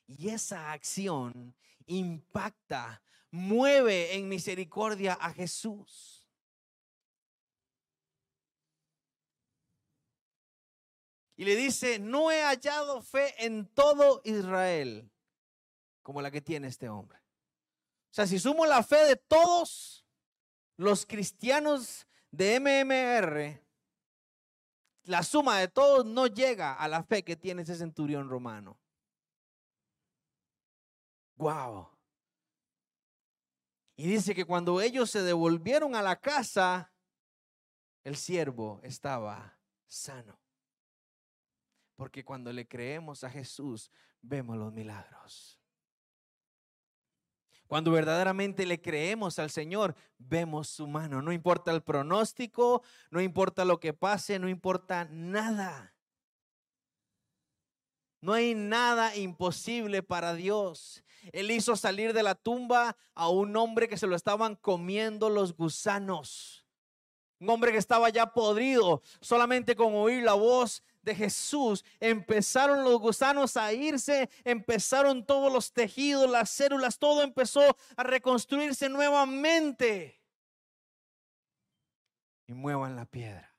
Y 0.07 0.29
esa 0.29 0.71
acción 0.71 1.55
impacta 1.85 3.03
mueve 3.31 4.15
en 4.15 4.29
misericordia 4.29 5.13
a 5.13 5.31
Jesús. 5.31 6.25
Y 11.35 11.45
le 11.45 11.55
dice, 11.55 11.99
no 11.99 12.31
he 12.31 12.41
hallado 12.41 13.01
fe 13.03 13.45
en 13.45 13.67
todo 13.67 14.21
Israel 14.23 15.11
como 16.01 16.21
la 16.21 16.31
que 16.31 16.41
tiene 16.41 16.67
este 16.67 16.89
hombre. 16.89 17.19
O 17.19 18.13
sea, 18.13 18.25
si 18.25 18.39
sumo 18.39 18.65
la 18.65 18.81
fe 18.81 19.05
de 19.05 19.17
todos 19.17 20.05
los 20.77 21.05
cristianos 21.05 22.07
de 22.31 22.59
MMR, 22.59 23.61
la 25.03 25.21
suma 25.21 25.59
de 25.59 25.67
todos 25.67 26.05
no 26.05 26.27
llega 26.27 26.73
a 26.73 26.87
la 26.87 27.03
fe 27.03 27.23
que 27.23 27.35
tiene 27.35 27.61
ese 27.61 27.75
centurión 27.75 28.29
romano. 28.29 28.79
Wow. 31.37 31.89
Y 33.95 34.07
dice 34.07 34.35
que 34.35 34.45
cuando 34.45 34.79
ellos 34.81 35.09
se 35.09 35.23
devolvieron 35.23 35.95
a 35.95 36.01
la 36.01 36.19
casa, 36.19 36.91
el 38.03 38.15
siervo 38.15 38.79
estaba 38.83 39.57
sano. 39.87 40.39
Porque 41.95 42.23
cuando 42.23 42.53
le 42.53 42.67
creemos 42.67 43.23
a 43.23 43.29
Jesús, 43.29 43.91
vemos 44.21 44.55
los 44.55 44.71
milagros. 44.71 45.59
Cuando 47.67 47.91
verdaderamente 47.91 48.65
le 48.65 48.81
creemos 48.81 49.39
al 49.39 49.49
Señor, 49.49 49.95
vemos 50.17 50.69
su 50.69 50.87
mano. 50.87 51.21
No 51.21 51.33
importa 51.33 51.71
el 51.71 51.81
pronóstico, 51.81 52.83
no 53.09 53.19
importa 53.19 53.65
lo 53.65 53.79
que 53.79 53.93
pase, 53.93 54.39
no 54.39 54.47
importa 54.47 55.05
nada. 55.11 55.96
No 58.21 58.33
hay 58.33 58.55
nada 58.55 59.15
imposible 59.15 60.03
para 60.03 60.33
Dios. 60.33 61.03
Él 61.31 61.51
hizo 61.51 61.75
salir 61.75 62.13
de 62.13 62.23
la 62.23 62.35
tumba 62.35 62.97
a 63.13 63.29
un 63.29 63.55
hombre 63.55 63.87
que 63.87 63.97
se 63.97 64.07
lo 64.07 64.15
estaban 64.15 64.55
comiendo 64.55 65.29
los 65.29 65.55
gusanos. 65.55 66.65
Un 67.39 67.49
hombre 67.49 67.71
que 67.71 67.77
estaba 67.77 68.09
ya 68.09 68.33
podrido. 68.33 69.01
Solamente 69.21 69.75
con 69.75 69.93
oír 69.93 70.23
la 70.23 70.33
voz 70.33 70.83
de 71.03 71.15
Jesús 71.15 71.85
empezaron 71.99 72.83
los 72.83 72.99
gusanos 72.99 73.55
a 73.55 73.71
irse, 73.71 74.29
empezaron 74.43 75.25
todos 75.25 75.51
los 75.51 75.71
tejidos, 75.71 76.29
las 76.29 76.49
células, 76.49 76.97
todo 76.97 77.21
empezó 77.21 77.61
a 77.95 78.03
reconstruirse 78.03 78.89
nuevamente. 78.89 80.19
Y 82.47 82.53
muevan 82.53 82.95
la 82.95 83.05
piedra. 83.05 83.56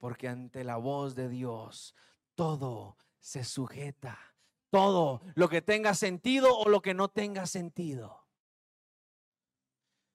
Porque 0.00 0.26
ante 0.26 0.64
la 0.64 0.78
voz 0.78 1.14
de 1.14 1.28
Dios 1.28 1.94
todo 2.34 2.96
se 3.20 3.44
sujeta. 3.44 4.18
Todo 4.70 5.20
lo 5.34 5.48
que 5.48 5.62
tenga 5.62 5.94
sentido 5.94 6.56
o 6.56 6.68
lo 6.68 6.80
que 6.80 6.94
no 6.94 7.08
tenga 7.08 7.46
sentido. 7.46 8.26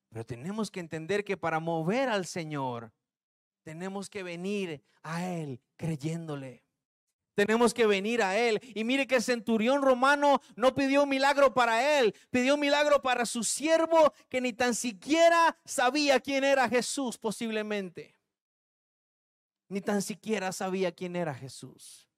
Pero 0.09 0.25
tenemos 0.25 0.71
que 0.71 0.79
entender 0.79 1.23
que 1.23 1.37
para 1.37 1.59
mover 1.59 2.09
al 2.09 2.25
Señor, 2.25 2.93
tenemos 3.63 4.09
que 4.09 4.23
venir 4.23 4.83
a 5.03 5.25
Él 5.25 5.61
creyéndole. 5.75 6.63
Tenemos 7.35 7.73
que 7.73 7.85
venir 7.85 8.23
a 8.23 8.37
Él. 8.37 8.59
Y 8.73 8.85
mire 8.85 9.05
que 9.05 9.17
el 9.17 9.23
centurión 9.23 9.81
romano 9.81 10.41
no 10.55 10.73
pidió 10.73 11.03
un 11.03 11.09
milagro 11.09 11.53
para 11.53 11.99
Él, 11.99 12.15
pidió 12.31 12.55
un 12.55 12.61
milagro 12.61 13.01
para 13.01 13.25
su 13.25 13.43
siervo 13.43 14.13
que 14.29 14.41
ni 14.41 14.53
tan 14.53 14.73
siquiera 14.73 15.57
sabía 15.65 16.19
quién 16.21 16.43
era 16.43 16.69
Jesús 16.69 17.17
posiblemente. 17.17 18.14
Ni 19.67 19.81
tan 19.81 20.01
siquiera 20.01 20.51
sabía 20.51 20.93
quién 20.93 21.15
era 21.15 21.33
Jesús. 21.33 22.09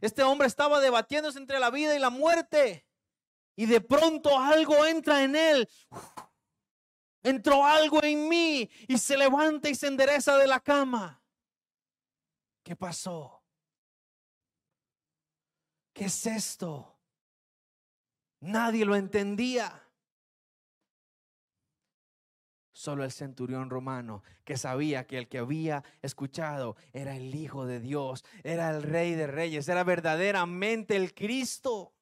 Este 0.00 0.22
hombre 0.22 0.46
estaba 0.46 0.80
debatiéndose 0.80 1.38
entre 1.38 1.58
la 1.58 1.70
vida 1.70 1.94
y 1.94 1.98
la 1.98 2.10
muerte. 2.10 2.86
Y 3.56 3.66
de 3.66 3.80
pronto 3.80 4.38
algo 4.38 4.86
entra 4.86 5.22
en 5.22 5.36
él. 5.36 5.68
Entró 7.22 7.64
algo 7.64 8.02
en 8.02 8.28
mí 8.28 8.70
y 8.88 8.96
se 8.96 9.16
levanta 9.16 9.68
y 9.68 9.74
se 9.74 9.88
endereza 9.88 10.38
de 10.38 10.46
la 10.46 10.60
cama. 10.60 11.22
¿Qué 12.62 12.76
pasó? 12.76 13.42
¿Qué 15.92 16.06
es 16.06 16.26
esto? 16.26 16.98
Nadie 18.40 18.86
lo 18.86 18.96
entendía. 18.96 19.89
Solo 22.80 23.04
el 23.04 23.12
centurión 23.12 23.68
romano 23.68 24.22
que 24.42 24.56
sabía 24.56 25.06
que 25.06 25.18
el 25.18 25.28
que 25.28 25.36
había 25.36 25.84
escuchado 26.00 26.76
era 26.94 27.14
el 27.14 27.34
Hijo 27.34 27.66
de 27.66 27.78
Dios, 27.78 28.24
era 28.42 28.70
el 28.70 28.82
Rey 28.82 29.14
de 29.14 29.26
Reyes, 29.26 29.68
era 29.68 29.84
verdaderamente 29.84 30.96
el 30.96 31.12
Cristo, 31.12 31.92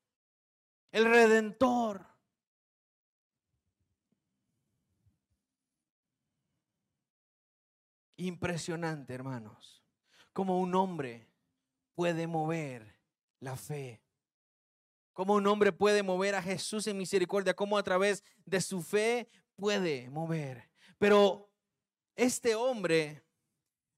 el 0.93 1.07
Redentor. 1.07 2.07
Impresionante, 8.17 9.15
hermanos, 9.15 9.83
como 10.33 10.61
un 10.61 10.77
hombre 10.77 11.27
puede 11.97 12.29
mover 12.29 13.01
la 13.41 13.57
fe. 13.57 14.01
Como 15.13 15.35
un 15.35 15.49
hombre 15.49 15.73
puede 15.73 16.05
mover 16.05 16.37
a 16.37 16.43
Jesús 16.43 16.87
en 16.87 16.99
misericordia, 16.99 17.55
como 17.55 17.77
a 17.77 17.83
través 17.83 18.23
de 18.47 18.61
su 18.61 18.81
fe 18.81 19.29
puede 19.59 20.09
mover. 20.09 20.71
Pero 20.99 21.51
este 22.15 22.55
hombre 22.55 23.25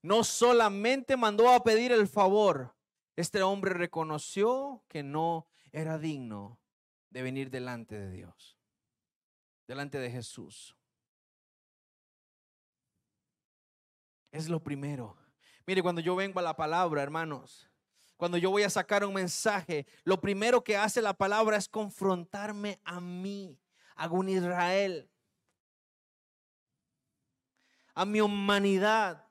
no 0.03 0.25
solamente 0.25 1.17
mandó 1.17 1.51
a 1.51 1.63
pedir 1.63 1.93
el 1.93 2.09
favor, 2.09 2.75
este 3.15 3.43
hombre 3.43 3.75
reconoció 3.75 4.83
que 4.89 5.03
no 5.03 5.47
era 5.73 5.99
digno 5.99 6.59
de 7.11 7.23
venir 7.23 7.51
delante 7.51 7.99
de 7.99 8.11
Dios, 8.11 8.59
delante 9.69 9.99
de 9.99 10.11
Jesús. 10.11 10.77
Es 14.33 14.49
lo 14.49 14.63
primero. 14.63 15.17
Mire, 15.67 15.83
cuando 15.83 16.01
yo 16.01 16.17
vengo 16.17 16.41
a 16.41 16.43
la 16.43 16.57
palabra, 16.57 17.03
hermanos, 17.03 17.69
cuando 18.17 18.39
yo 18.39 18.51
voy 18.51 18.63
a 18.63 18.71
sacar 18.71 19.05
un 19.05 19.15
mensaje, 19.15 19.87
lo 20.05 20.21
primero 20.21 20.65
que 20.65 20.77
hace 20.77 21.03
la 21.03 21.15
palabra 21.15 21.57
es 21.57 21.69
confrontarme 21.69 22.81
a 22.85 23.01
mí, 23.01 23.61
a 23.97 24.09
un 24.09 24.29
Israel 24.29 25.11
a 28.01 28.07
mi 28.07 28.23
humanidad. 28.23 29.29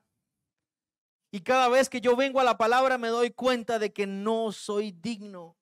Y 1.32 1.40
cada 1.40 1.70
vez 1.70 1.90
que 1.90 2.02
yo 2.02 2.16
vengo 2.16 2.40
a 2.40 2.44
la 2.44 2.56
palabra 2.56 3.00
me 3.00 3.08
doy 3.08 3.32
cuenta 3.32 3.80
de 3.80 3.92
que 3.92 4.06
no 4.06 4.52
soy 4.52 4.92
digno. 4.92 5.58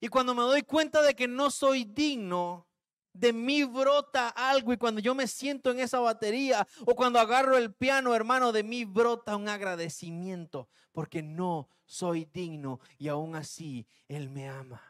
Y 0.00 0.08
cuando 0.08 0.34
me 0.34 0.42
doy 0.42 0.60
cuenta 0.60 1.00
de 1.00 1.14
que 1.14 1.28
no 1.28 1.50
soy 1.50 1.84
digno, 1.84 2.68
de 3.14 3.32
mí 3.32 3.64
brota 3.64 4.28
algo 4.28 4.74
y 4.74 4.76
cuando 4.76 5.00
yo 5.00 5.14
me 5.14 5.26
siento 5.26 5.70
en 5.70 5.80
esa 5.80 5.98
batería 5.98 6.68
o 6.84 6.94
cuando 6.94 7.18
agarro 7.18 7.56
el 7.56 7.72
piano, 7.72 8.14
hermano, 8.14 8.52
de 8.52 8.62
mí 8.62 8.84
brota 8.84 9.34
un 9.34 9.48
agradecimiento 9.48 10.68
porque 10.92 11.22
no 11.22 11.70
soy 11.86 12.26
digno 12.26 12.80
y 12.98 13.08
aún 13.08 13.34
así 13.34 13.86
Él 14.08 14.28
me 14.28 14.46
ama. 14.46 14.82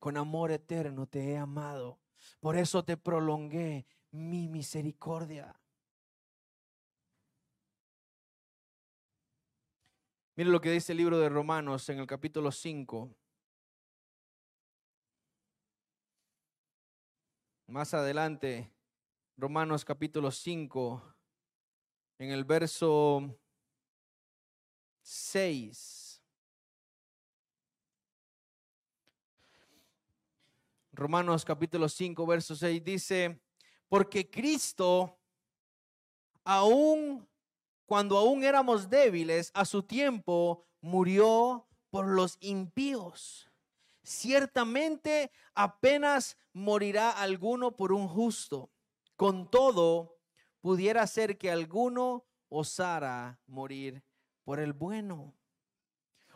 Con 0.00 0.16
amor 0.16 0.50
eterno 0.50 1.06
te 1.06 1.30
he 1.30 1.38
amado. 1.38 2.00
Por 2.40 2.56
eso 2.56 2.84
te 2.84 2.96
prolongué 2.96 3.86
mi 4.10 4.48
misericordia. 4.48 5.54
Mire 10.34 10.50
lo 10.50 10.60
que 10.60 10.70
dice 10.70 10.92
el 10.92 10.98
libro 10.98 11.18
de 11.18 11.28
Romanos 11.28 11.88
en 11.88 11.98
el 11.98 12.06
capítulo 12.06 12.52
5. 12.52 13.12
Más 17.66 17.92
adelante, 17.92 18.70
Romanos 19.36 19.84
capítulo 19.84 20.30
5, 20.30 21.02
en 22.18 22.30
el 22.30 22.44
verso 22.44 23.36
6. 25.02 26.22
Romanos 30.92 31.44
capítulo 31.44 31.88
5, 31.88 32.26
verso 32.26 32.56
6 32.56 32.84
dice, 32.84 33.40
porque 33.88 34.28
Cristo, 34.30 35.18
aún 36.44 37.28
cuando 37.88 38.18
aún 38.18 38.44
éramos 38.44 38.90
débiles, 38.90 39.50
a 39.54 39.64
su 39.64 39.82
tiempo 39.82 40.66
murió 40.82 41.66
por 41.88 42.06
los 42.06 42.36
impíos. 42.40 43.50
Ciertamente 44.02 45.30
apenas 45.54 46.36
morirá 46.52 47.10
alguno 47.10 47.76
por 47.76 47.92
un 47.92 48.06
justo. 48.06 48.70
Con 49.16 49.50
todo, 49.50 50.18
pudiera 50.60 51.06
ser 51.06 51.38
que 51.38 51.50
alguno 51.50 52.26
osara 52.50 53.40
morir 53.46 54.04
por 54.44 54.60
el 54.60 54.74
bueno. 54.74 55.34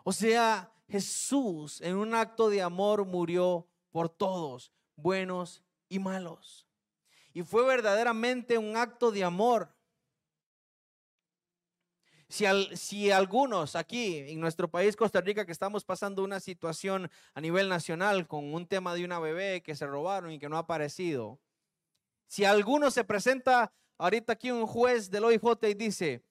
O 0.04 0.12
sea, 0.12 0.72
Jesús 0.88 1.82
en 1.82 1.96
un 1.96 2.14
acto 2.14 2.48
de 2.48 2.62
amor 2.62 3.04
murió 3.04 3.68
por 3.90 4.08
todos, 4.08 4.72
buenos 4.96 5.62
y 5.90 5.98
malos. 5.98 6.66
Y 7.34 7.42
fue 7.42 7.66
verdaderamente 7.66 8.58
un 8.58 8.76
acto 8.76 9.10
de 9.10 9.24
amor. 9.24 9.74
Si, 12.28 13.10
algunos 13.10 13.76
aquí 13.76 14.16
en 14.16 14.40
nuestro 14.40 14.70
país, 14.70 14.96
Costa 14.96 15.20
Rica, 15.20 15.44
que 15.44 15.52
estamos 15.52 15.84
pasando 15.84 16.24
una 16.24 16.40
situación 16.40 17.10
a 17.34 17.40
nivel 17.42 17.68
nacional 17.68 18.26
con 18.26 18.54
un 18.54 18.66
tema 18.66 18.94
de 18.94 19.04
una 19.04 19.18
bebé 19.18 19.62
que 19.62 19.76
se 19.76 19.86
robaron 19.86 20.32
y 20.32 20.38
que 20.38 20.48
no 20.48 20.56
ha 20.56 20.60
aparecido, 20.60 21.38
si 22.28 22.46
alguno 22.46 22.90
se 22.90 23.04
presenta 23.04 23.74
ahorita 23.98 24.32
aquí 24.32 24.50
un 24.50 24.66
juez 24.66 25.10
del 25.10 25.24
OIJ 25.24 25.42
y 25.68 25.74
dice, 25.74 26.24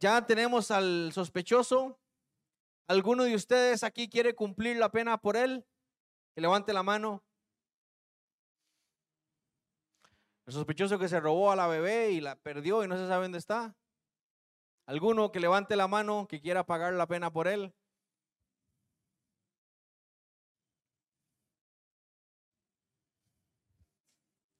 ya 0.00 0.26
tenemos 0.26 0.72
al 0.72 1.12
sospechoso, 1.12 2.00
¿alguno 2.88 3.22
de 3.22 3.36
ustedes 3.36 3.84
aquí 3.84 4.08
quiere 4.08 4.34
cumplir 4.34 4.76
la 4.76 4.90
pena 4.90 5.18
por 5.18 5.36
él? 5.36 5.64
Que 6.34 6.40
levante 6.40 6.72
la 6.72 6.82
mano. 6.82 7.25
El 10.46 10.52
sospechoso 10.52 10.98
que 10.98 11.08
se 11.08 11.18
robó 11.18 11.50
a 11.50 11.56
la 11.56 11.66
bebé 11.66 12.12
y 12.12 12.20
la 12.20 12.36
perdió 12.36 12.84
y 12.84 12.88
no 12.88 12.96
se 12.96 13.08
sabe 13.08 13.24
dónde 13.24 13.38
está. 13.38 13.74
¿Alguno 14.86 15.32
que 15.32 15.40
levante 15.40 15.74
la 15.74 15.88
mano 15.88 16.28
que 16.28 16.40
quiera 16.40 16.64
pagar 16.64 16.94
la 16.94 17.08
pena 17.08 17.32
por 17.32 17.48
él? 17.48 17.74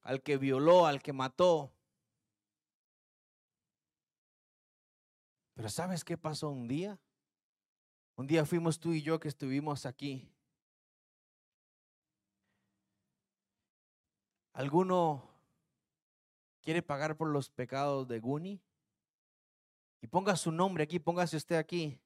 Al 0.02 0.22
que 0.22 0.36
violó, 0.36 0.86
al 0.86 1.00
que 1.00 1.12
mató. 1.12 1.72
Pero 5.54 5.68
¿sabes 5.68 6.04
qué 6.04 6.18
pasó 6.18 6.50
un 6.50 6.66
día? 6.66 6.98
Un 8.16 8.26
día 8.26 8.44
fuimos 8.44 8.80
tú 8.80 8.92
y 8.92 9.02
yo 9.02 9.20
que 9.20 9.28
estuvimos 9.28 9.86
aquí. 9.86 10.28
¿Alguno 14.52 15.35
quiere 16.66 16.82
pagar 16.82 17.16
por 17.16 17.28
los 17.28 17.48
pecados 17.48 18.08
de 18.08 18.18
Guni? 18.18 18.60
Y 20.02 20.08
ponga 20.08 20.34
su 20.34 20.50
nombre 20.50 20.82
aquí, 20.82 20.98
póngase 20.98 21.36
usted 21.36 21.54
aquí. 21.54 21.96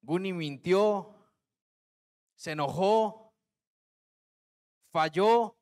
Guni 0.00 0.32
mintió, 0.32 1.14
se 2.34 2.52
enojó, 2.52 3.34
falló. 4.90 5.58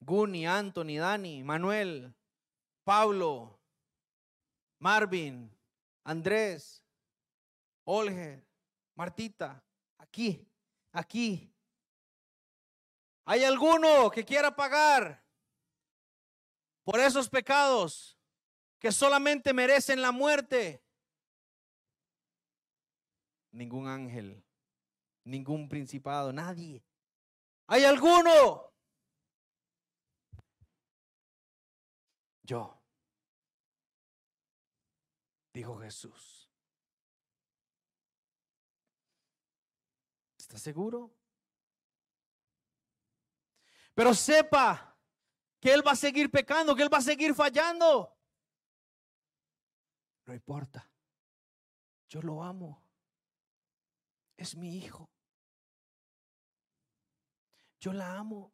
Guni, 0.00 0.46
Anthony, 0.46 0.98
Dani, 0.98 1.42
Manuel, 1.42 2.14
Pablo, 2.82 3.60
Marvin, 4.78 5.54
Andrés, 6.02 6.82
Olger, 7.84 8.46
Martita, 8.94 9.62
aquí, 9.98 10.46
aquí. 10.92 11.54
¿Hay 13.26 13.44
alguno 13.44 14.10
que 14.10 14.24
quiera 14.24 14.54
pagar 14.54 15.23
por 16.84 17.00
esos 17.00 17.28
pecados? 17.28 18.14
que 18.84 18.92
solamente 18.92 19.54
merecen 19.54 20.02
la 20.02 20.12
muerte. 20.12 20.84
Ningún 23.50 23.88
ángel, 23.88 24.44
ningún 25.24 25.70
principado, 25.70 26.34
nadie. 26.34 26.84
¿Hay 27.66 27.82
alguno? 27.86 28.70
Yo, 32.42 32.78
dijo 35.54 35.78
Jesús. 35.78 36.50
¿Está 40.36 40.58
seguro? 40.58 41.16
Pero 43.94 44.12
sepa 44.12 44.93
que 45.64 45.72
Él 45.72 45.82
va 45.84 45.92
a 45.92 45.96
seguir 45.96 46.30
pecando, 46.30 46.76
que 46.76 46.82
Él 46.82 46.92
va 46.92 46.98
a 46.98 47.00
seguir 47.00 47.34
fallando. 47.34 48.14
No 50.26 50.34
importa. 50.34 50.86
Yo 52.06 52.20
lo 52.20 52.42
amo. 52.42 52.84
Es 54.36 54.54
mi 54.54 54.76
hijo. 54.76 55.08
Yo 57.80 57.94
la 57.94 58.14
amo. 58.14 58.52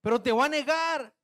Pero 0.00 0.22
te 0.22 0.32
va 0.32 0.46
a 0.46 0.48
negar. 0.48 1.14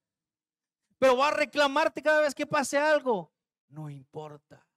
Pero 0.98 1.16
va 1.16 1.28
a 1.28 1.32
reclamarte 1.32 2.02
cada 2.02 2.20
vez 2.20 2.34
que 2.34 2.46
pase 2.46 2.76
algo. 2.76 3.32
No 3.68 3.88
importa. 3.88 4.68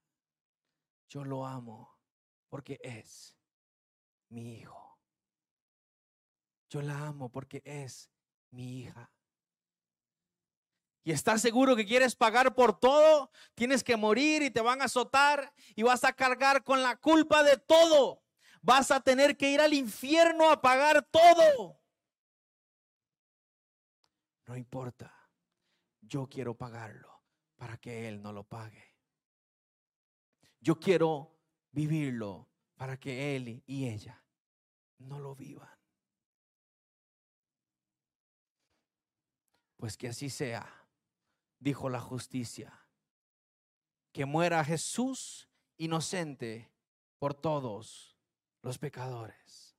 Yo 1.06 1.22
lo 1.22 1.44
amo 1.44 1.98
porque 2.48 2.80
es 2.82 3.36
mi 4.30 4.54
hijo. 4.54 4.98
Yo 6.70 6.80
la 6.80 7.08
amo 7.08 7.28
porque 7.28 7.60
es 7.66 8.08
mi 8.52 8.80
hija 8.80 9.10
y 11.04 11.10
estás 11.10 11.40
seguro 11.40 11.74
que 11.74 11.84
quieres 11.84 12.14
pagar 12.14 12.54
por 12.54 12.78
todo, 12.78 13.30
tienes 13.54 13.82
que 13.82 13.96
morir 13.96 14.42
y 14.42 14.50
te 14.50 14.60
van 14.60 14.80
a 14.80 14.84
azotar 14.84 15.52
y 15.74 15.82
vas 15.82 16.04
a 16.04 16.12
cargar 16.12 16.62
con 16.62 16.82
la 16.82 16.96
culpa 16.96 17.42
de 17.42 17.56
todo. 17.56 18.22
Vas 18.60 18.92
a 18.92 19.00
tener 19.00 19.36
que 19.36 19.50
ir 19.50 19.60
al 19.60 19.74
infierno 19.74 20.50
a 20.50 20.62
pagar 20.62 21.02
todo. 21.10 21.80
No 24.46 24.56
importa, 24.56 25.12
yo 26.00 26.28
quiero 26.28 26.56
pagarlo 26.56 27.24
para 27.56 27.76
que 27.78 28.06
Él 28.06 28.22
no 28.22 28.32
lo 28.32 28.44
pague. 28.44 28.96
Yo 30.60 30.78
quiero 30.78 31.36
vivirlo 31.72 32.48
para 32.76 32.96
que 32.96 33.34
Él 33.34 33.64
y 33.66 33.88
ella 33.88 34.24
no 34.98 35.18
lo 35.18 35.34
vivan. 35.34 35.81
Pues 39.82 39.96
que 39.96 40.06
así 40.06 40.30
sea 40.30 40.86
dijo 41.58 41.88
la 41.88 41.98
justicia. 41.98 42.86
Que 44.12 44.24
muera 44.24 44.64
Jesús 44.64 45.48
inocente 45.76 46.70
por 47.18 47.34
todos 47.34 48.16
los 48.62 48.78
pecadores. 48.78 49.76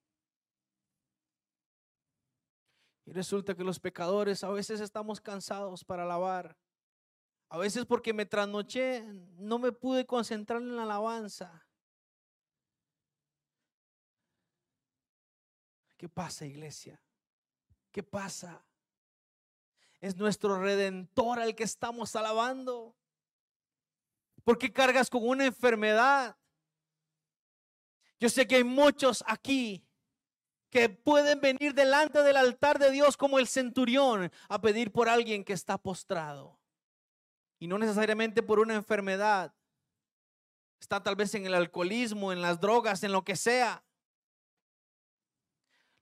Y 3.06 3.13
resulta 3.13 3.56
que 3.56 3.63
los 3.63 3.80
pecadores 3.80 4.44
a 4.44 4.50
veces 4.50 4.82
estamos 4.82 5.22
cansados 5.22 5.86
para 5.86 6.04
alabar. 6.04 6.58
A 7.48 7.58
veces 7.58 7.86
porque 7.86 8.12
me 8.12 8.26
trasnoché, 8.26 9.06
no 9.38 9.58
me 9.58 9.72
pude 9.72 10.06
concentrar 10.06 10.62
en 10.62 10.76
la 10.76 10.84
alabanza. 10.84 11.66
¿Qué 15.96 16.10
pasa, 16.10 16.46
iglesia? 16.46 17.02
¿Qué 17.89 18.04
pasa? 18.04 18.66
Es 20.04 20.18
nuestro 20.18 20.60
redentor 20.60 21.39
al 21.39 21.56
que 21.56 21.63
estamos 21.63 22.13
alabando. 22.18 22.94
¿Por 24.44 24.58
qué 24.58 24.70
cargas 24.70 25.10
con 25.10 25.26
una 25.26 25.46
enfermedad? 25.46 26.36
Yo 28.20 28.28
sé 28.28 28.46
que 28.46 28.58
hay 28.58 28.66
muchos 28.66 29.24
aquí 29.26 29.88
que 30.70 30.89
pueden 30.89 31.39
venir 31.39 31.74
delante 31.74 32.22
del 32.22 32.36
altar 32.36 32.80
de 32.80 32.92
Dios 32.92 33.16
como 33.16 33.39
el 33.39 33.48
centurión 33.48 34.30
a 34.50 34.60
pedir 34.60 34.92
por 34.92 35.08
alguien 35.08 35.42
que 35.42 35.54
está 35.54 35.78
postrado. 35.78 36.60
Y 37.58 37.68
no 37.68 37.78
necesariamente 37.78 38.44
por 38.44 38.60
una 38.60 38.76
enfermedad. 38.76 39.56
Está 40.82 41.02
tal 41.02 41.16
vez 41.16 41.34
en 41.34 41.46
el 41.46 41.54
alcoholismo, 41.54 42.34
en 42.34 42.42
las 42.42 42.60
drogas, 42.60 43.04
en 43.04 43.13
lo 43.13 43.24
que 43.24 43.38
sea. 43.38 43.86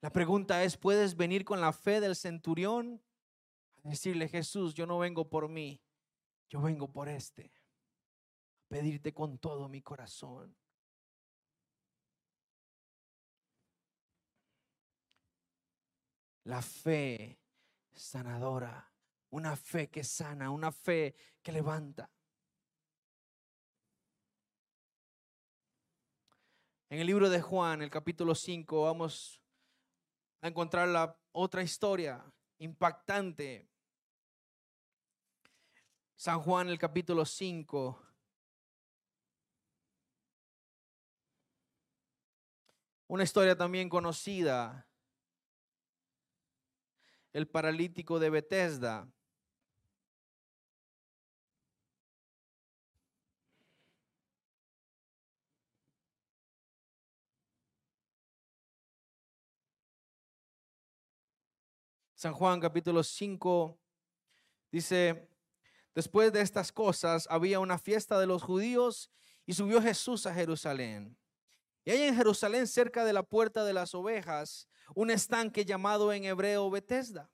La 0.02 0.12
pregunta 0.12 0.64
es, 0.64 0.76
¿puedes 0.76 1.16
venir 1.16 1.46
con 1.46 1.62
la 1.62 1.72
fe 1.72 2.02
del 2.02 2.16
centurión? 2.16 3.00
Decirle, 3.84 4.28
Jesús, 4.28 4.74
yo 4.74 4.86
no 4.86 5.00
vengo 5.00 5.30
por 5.30 5.50
mí, 5.50 5.82
yo 6.50 6.62
vengo 6.62 6.92
por 6.92 7.10
este. 7.10 7.52
pedirte 8.68 9.14
con 9.14 9.38
todo 9.38 9.68
mi 9.68 9.82
corazón. 9.82 10.56
La 16.46 16.62
fe 16.62 17.38
sanadora, 17.94 18.90
una 19.32 19.58
fe 19.58 19.90
que 19.90 20.06
sana, 20.06 20.50
una 20.52 20.72
fe 20.72 21.16
que 21.44 21.52
levanta. 21.52 22.10
En 26.90 27.00
el 27.00 27.08
libro 27.08 27.30
de 27.30 27.42
Juan, 27.42 27.82
el 27.82 27.90
capítulo 27.90 28.36
5, 28.36 28.84
vamos 28.84 29.42
a 30.42 30.48
encontrar 30.48 30.90
la 30.90 31.18
otra 31.32 31.64
historia 31.64 32.22
impactante. 32.58 33.71
San 36.24 36.40
Juan, 36.40 36.70
el 36.70 36.78
capítulo 36.78 37.26
5. 37.26 38.00
Una 43.08 43.24
historia 43.24 43.58
también 43.58 43.90
conocida. 43.90 44.88
El 47.34 47.48
paralítico 47.48 48.20
de 48.20 48.30
Bethesda. 48.30 49.12
San 62.14 62.34
Juan 62.34 62.60
capítulo 62.60 63.02
5 63.02 63.80
dice, 64.72 65.31
después 65.96 66.32
de 66.34 66.42
estas 66.42 66.72
cosas 66.72 67.28
había 67.30 67.60
una 67.60 67.78
fiesta 67.78 68.20
de 68.20 68.28
los 68.28 68.44
judíos 68.44 69.10
y 69.46 69.54
subió 69.54 69.82
Jesús 69.82 70.26
a 70.26 70.34
Jerusalén. 70.34 71.18
Y 71.84 71.92
hay 71.92 72.04
en 72.04 72.16
Jerusalén, 72.16 72.68
cerca 72.68 73.04
de 73.04 73.14
la 73.14 73.24
puerta 73.24 73.64
de 73.64 73.74
las 73.74 73.96
ovejas, 73.96 74.68
un 74.94 75.10
estanque 75.10 75.66
llamado 75.66 76.14
en 76.14 76.26
hebreo 76.26 76.70
Bethesda, 76.70 77.32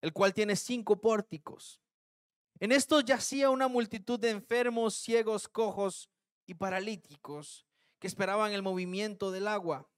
el 0.00 0.12
cual 0.12 0.34
tiene 0.34 0.56
cinco 0.56 1.00
pórticos. 1.00 1.80
En 2.60 2.70
esto 2.70 3.00
yacía 3.00 3.50
una 3.50 3.68
multitud 3.68 4.20
de 4.20 4.30
enfermos, 4.30 4.94
ciegos, 4.94 5.48
cojos 5.48 6.10
y 6.46 6.54
paralíticos 6.54 7.66
que 7.98 8.06
esperaban 8.06 8.52
el 8.52 8.62
movimiento 8.62 9.30
del 9.30 9.48
agua. 9.48 9.88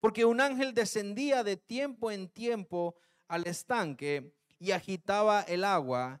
Porque 0.00 0.24
un 0.24 0.40
ángel 0.40 0.74
descendía 0.74 1.44
de 1.44 1.56
tiempo 1.56 2.10
en 2.10 2.28
tiempo 2.28 2.96
al 3.28 3.46
estanque 3.46 4.34
y 4.58 4.72
agitaba 4.72 5.42
el 5.42 5.64
agua, 5.64 6.20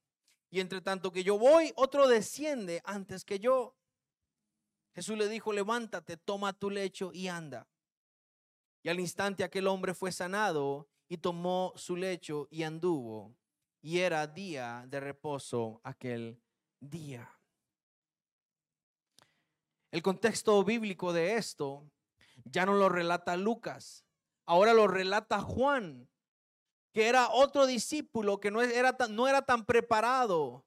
Y 0.51 0.59
entre 0.59 0.81
tanto 0.81 1.11
que 1.11 1.23
yo 1.23 1.39
voy, 1.39 1.71
otro 1.75 2.09
desciende 2.09 2.81
antes 2.83 3.23
que 3.23 3.39
yo. 3.39 3.73
Jesús 4.93 5.17
le 5.17 5.29
dijo, 5.29 5.53
levántate, 5.53 6.17
toma 6.17 6.51
tu 6.51 6.69
lecho 6.69 7.11
y 7.13 7.29
anda. 7.29 7.69
Y 8.83 8.89
al 8.89 8.99
instante 8.99 9.45
aquel 9.45 9.67
hombre 9.67 9.93
fue 9.93 10.11
sanado 10.11 10.89
y 11.07 11.17
tomó 11.17 11.71
su 11.77 11.95
lecho 11.95 12.49
y 12.51 12.63
anduvo. 12.63 13.33
Y 13.81 13.99
era 13.99 14.27
día 14.27 14.83
de 14.87 14.99
reposo 14.99 15.79
aquel 15.85 16.41
día. 16.81 17.31
El 19.89 20.01
contexto 20.01 20.61
bíblico 20.65 21.13
de 21.13 21.35
esto 21.35 21.89
ya 22.43 22.65
no 22.65 22.73
lo 22.73 22.89
relata 22.89 23.37
Lucas, 23.37 24.05
ahora 24.45 24.73
lo 24.73 24.87
relata 24.87 25.41
Juan 25.41 26.10
que 26.91 27.07
era 27.07 27.29
otro 27.29 27.65
discípulo 27.65 28.39
que 28.39 28.51
no 28.51 28.61
era, 28.61 28.95
tan, 28.97 29.15
no 29.15 29.27
era 29.27 29.41
tan 29.41 29.65
preparado 29.65 30.65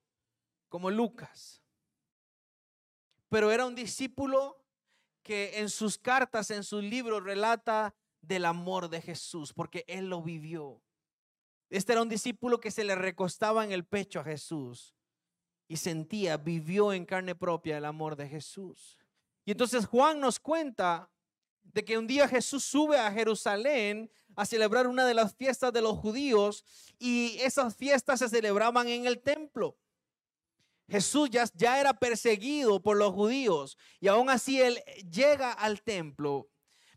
como 0.68 0.90
Lucas. 0.90 1.62
Pero 3.28 3.50
era 3.50 3.66
un 3.66 3.74
discípulo 3.74 4.64
que 5.22 5.58
en 5.58 5.68
sus 5.70 5.98
cartas, 5.98 6.50
en 6.50 6.64
sus 6.64 6.82
libros, 6.82 7.22
relata 7.22 7.94
del 8.20 8.44
amor 8.44 8.88
de 8.88 9.00
Jesús, 9.00 9.52
porque 9.52 9.84
él 9.86 10.08
lo 10.08 10.22
vivió. 10.22 10.82
Este 11.70 11.92
era 11.92 12.02
un 12.02 12.08
discípulo 12.08 12.60
que 12.60 12.70
se 12.70 12.84
le 12.84 12.94
recostaba 12.94 13.64
en 13.64 13.72
el 13.72 13.84
pecho 13.84 14.20
a 14.20 14.24
Jesús 14.24 14.94
y 15.66 15.76
sentía, 15.76 16.36
vivió 16.36 16.92
en 16.92 17.06
carne 17.06 17.34
propia 17.34 17.78
el 17.78 17.84
amor 17.84 18.16
de 18.16 18.28
Jesús. 18.28 18.98
Y 19.44 19.52
entonces 19.52 19.86
Juan 19.86 20.20
nos 20.20 20.38
cuenta 20.38 21.10
de 21.64 21.84
que 21.84 21.98
un 21.98 22.06
día 22.06 22.28
Jesús 22.28 22.64
sube 22.64 22.98
a 22.98 23.10
Jerusalén 23.10 24.10
a 24.36 24.46
celebrar 24.46 24.86
una 24.86 25.06
de 25.06 25.14
las 25.14 25.34
fiestas 25.34 25.72
de 25.72 25.82
los 25.82 25.98
judíos 25.98 26.64
y 26.98 27.38
esas 27.40 27.74
fiestas 27.74 28.20
se 28.20 28.28
celebraban 28.28 28.88
en 28.88 29.06
el 29.06 29.20
templo. 29.20 29.76
Jesús 30.88 31.30
ya, 31.30 31.80
era 31.80 31.94
perseguido 31.94 32.82
por 32.82 32.96
los 32.96 33.12
judíos 33.12 33.78
y 34.00 34.08
aún 34.08 34.28
así 34.28 34.60
él 34.60 34.82
llega 35.10 35.52
al 35.52 35.82
templo, 35.82 36.48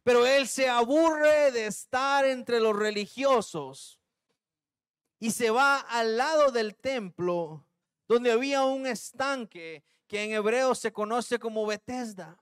pero 0.03 0.25
él 0.25 0.47
se 0.47 0.67
aburre 0.67 1.51
de 1.51 1.67
estar 1.67 2.25
entre 2.25 2.59
los 2.59 2.75
religiosos 2.75 3.99
y 5.19 5.31
se 5.31 5.49
va 5.49 5.79
al 5.79 6.17
lado 6.17 6.51
del 6.51 6.75
templo 6.75 7.65
donde 8.07 8.31
había 8.31 8.63
un 8.63 8.85
estanque 8.85 9.83
que 10.07 10.23
en 10.23 10.31
hebreo 10.31 10.75
se 10.75 10.93
conoce 10.93 11.39
como 11.39 11.65
Bethesda. 11.65 12.41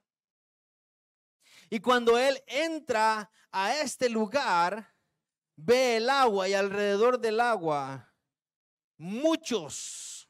Y 1.68 1.80
cuando 1.80 2.18
él 2.18 2.42
entra 2.46 3.30
a 3.50 3.74
este 3.76 4.08
lugar, 4.08 4.94
ve 5.56 5.96
el 5.96 6.10
agua 6.10 6.48
y 6.48 6.54
alrededor 6.54 7.18
del 7.18 7.40
agua 7.40 8.12
muchos, 8.98 10.28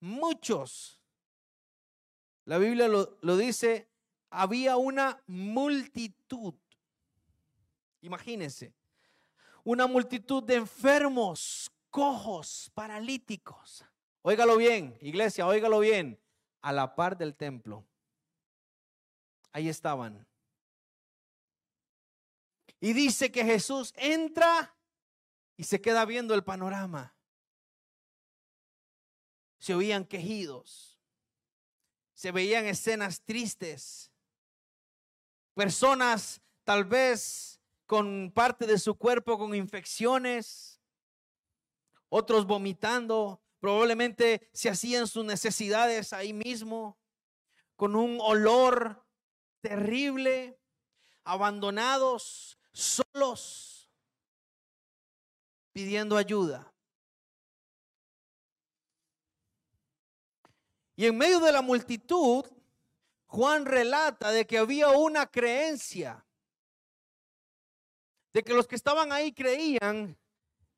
muchos. 0.00 1.00
La 2.44 2.58
Biblia 2.58 2.88
lo, 2.88 3.18
lo 3.20 3.36
dice, 3.36 3.88
había 4.30 4.76
una 4.76 5.22
multitud. 5.26 6.54
Imagínense, 8.00 8.74
una 9.64 9.86
multitud 9.86 10.42
de 10.42 10.56
enfermos, 10.56 11.70
cojos, 11.90 12.70
paralíticos. 12.74 13.84
Óigalo 14.22 14.56
bien, 14.56 14.96
iglesia, 15.00 15.46
óigalo 15.46 15.80
bien, 15.80 16.20
a 16.60 16.72
la 16.72 16.94
par 16.94 17.16
del 17.16 17.34
templo 17.34 17.86
ahí 19.52 19.68
estaban. 19.68 20.26
Y 22.80 22.92
dice 22.92 23.32
que 23.32 23.44
Jesús 23.44 23.92
entra 23.96 24.76
y 25.56 25.64
se 25.64 25.80
queda 25.80 26.04
viendo 26.04 26.34
el 26.34 26.44
panorama. 26.44 27.16
Se 29.58 29.74
oían 29.74 30.04
quejidos, 30.04 31.00
se 32.14 32.30
veían 32.30 32.66
escenas 32.66 33.22
tristes, 33.22 34.12
personas 35.54 36.40
tal 36.62 36.84
vez 36.84 37.60
con 37.86 38.30
parte 38.32 38.66
de 38.66 38.78
su 38.78 38.96
cuerpo 38.96 39.38
con 39.38 39.54
infecciones, 39.54 40.80
otros 42.08 42.46
vomitando, 42.46 43.42
probablemente 43.58 44.48
se 44.52 44.70
hacían 44.70 45.08
sus 45.08 45.24
necesidades 45.24 46.12
ahí 46.12 46.32
mismo, 46.32 46.98
con 47.74 47.96
un 47.96 48.18
olor 48.20 49.07
terrible, 49.60 50.58
abandonados, 51.24 52.58
solos, 52.72 53.90
pidiendo 55.72 56.16
ayuda. 56.16 56.72
Y 60.96 61.06
en 61.06 61.16
medio 61.16 61.38
de 61.40 61.52
la 61.52 61.62
multitud, 61.62 62.44
Juan 63.26 63.66
relata 63.66 64.30
de 64.30 64.46
que 64.46 64.58
había 64.58 64.88
una 64.90 65.26
creencia, 65.26 66.24
de 68.32 68.42
que 68.42 68.54
los 68.54 68.66
que 68.66 68.76
estaban 68.76 69.12
ahí 69.12 69.32
creían 69.32 70.18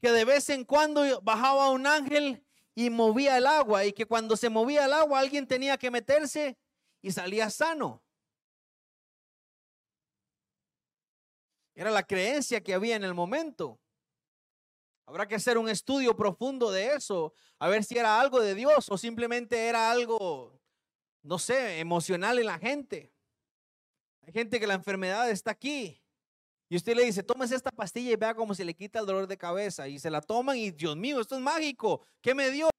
que 0.01 0.11
de 0.11 0.25
vez 0.25 0.49
en 0.51 0.65
cuando 0.65 1.21
bajaba 1.21 1.71
un 1.71 1.87
ángel 1.87 2.43
y 2.75 2.91
movía 2.91 3.37
el 3.37 3.47
agua 3.47 3.85
y 3.85 3.93
que 3.93 4.07
cuando 4.07 4.37
se 4.37 4.49
movía 4.49 4.87
el 4.87 4.93
agua 4.95 5.21
alguien 5.21 5.47
tenía 5.47 5.77
que 5.77 5.91
meterse 5.91 6.57
y 7.03 7.13
salía 7.13 7.51
sano. 7.51 8.03
Era 11.75 11.91
la 11.91 12.03
creencia 12.03 12.63
que 12.63 12.75
había 12.75 12.97
en 12.97 13.05
el 13.05 13.15
momento. 13.15 13.79
Habrá 15.07 15.27
que 15.27 15.35
hacer 15.35 15.59
un 15.59 15.69
estudio 15.69 16.17
profundo 16.17 16.71
de 16.71 16.95
eso, 16.95 17.33
a 17.59 17.69
ver 17.69 17.83
si 17.83 17.99
era 17.99 18.21
algo 18.21 18.41
de 18.41 18.55
Dios 18.55 18.89
o 18.91 18.97
simplemente 18.97 19.67
era 19.67 19.91
algo 19.91 20.61
no 21.23 21.39
sé, 21.39 21.81
emocional 21.81 22.39
en 22.39 22.47
la 22.47 22.59
gente. 22.59 23.13
Hay 24.23 24.33
gente 24.33 24.61
que 24.61 24.67
la 24.67 24.75
enfermedad 24.75 25.31
está 25.31 25.51
aquí. 25.51 26.01
Y 26.69 26.77
usted 26.77 26.95
le 26.95 27.05
dice, 27.05 27.23
tómese 27.23 27.57
esta 27.57 27.71
pastilla 27.71 28.13
y 28.13 28.17
vea 28.17 28.35
cómo 28.35 28.55
se 28.55 28.65
le 28.65 28.75
quita 28.75 29.01
el 29.01 29.07
dolor 29.07 29.27
de 29.27 29.37
cabeza. 29.37 29.89
Y 29.89 29.99
se 29.99 30.11
la 30.11 30.21
toman 30.21 30.57
y 30.57 30.71
Dios 30.71 30.97
mío, 30.97 31.21
esto 31.21 31.35
es 31.35 31.41
mágico. 31.41 32.07
¿Qué 32.21 32.35
me 32.35 32.51
dio? 32.51 32.71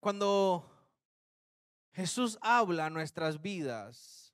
Cuando 0.00 0.70
Jesús 1.92 2.38
habla 2.40 2.86
a 2.86 2.90
nuestras 2.90 3.40
vidas, 3.40 4.29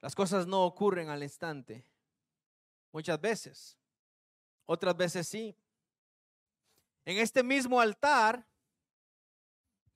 las 0.00 0.14
cosas 0.14 0.46
no 0.46 0.64
ocurren 0.64 1.08
al 1.10 1.22
instante. 1.22 1.84
Muchas 2.92 3.20
veces. 3.20 3.78
Otras 4.66 4.96
veces 4.96 5.28
sí. 5.28 5.56
En 7.04 7.18
este 7.18 7.42
mismo 7.42 7.80
altar, 7.80 8.46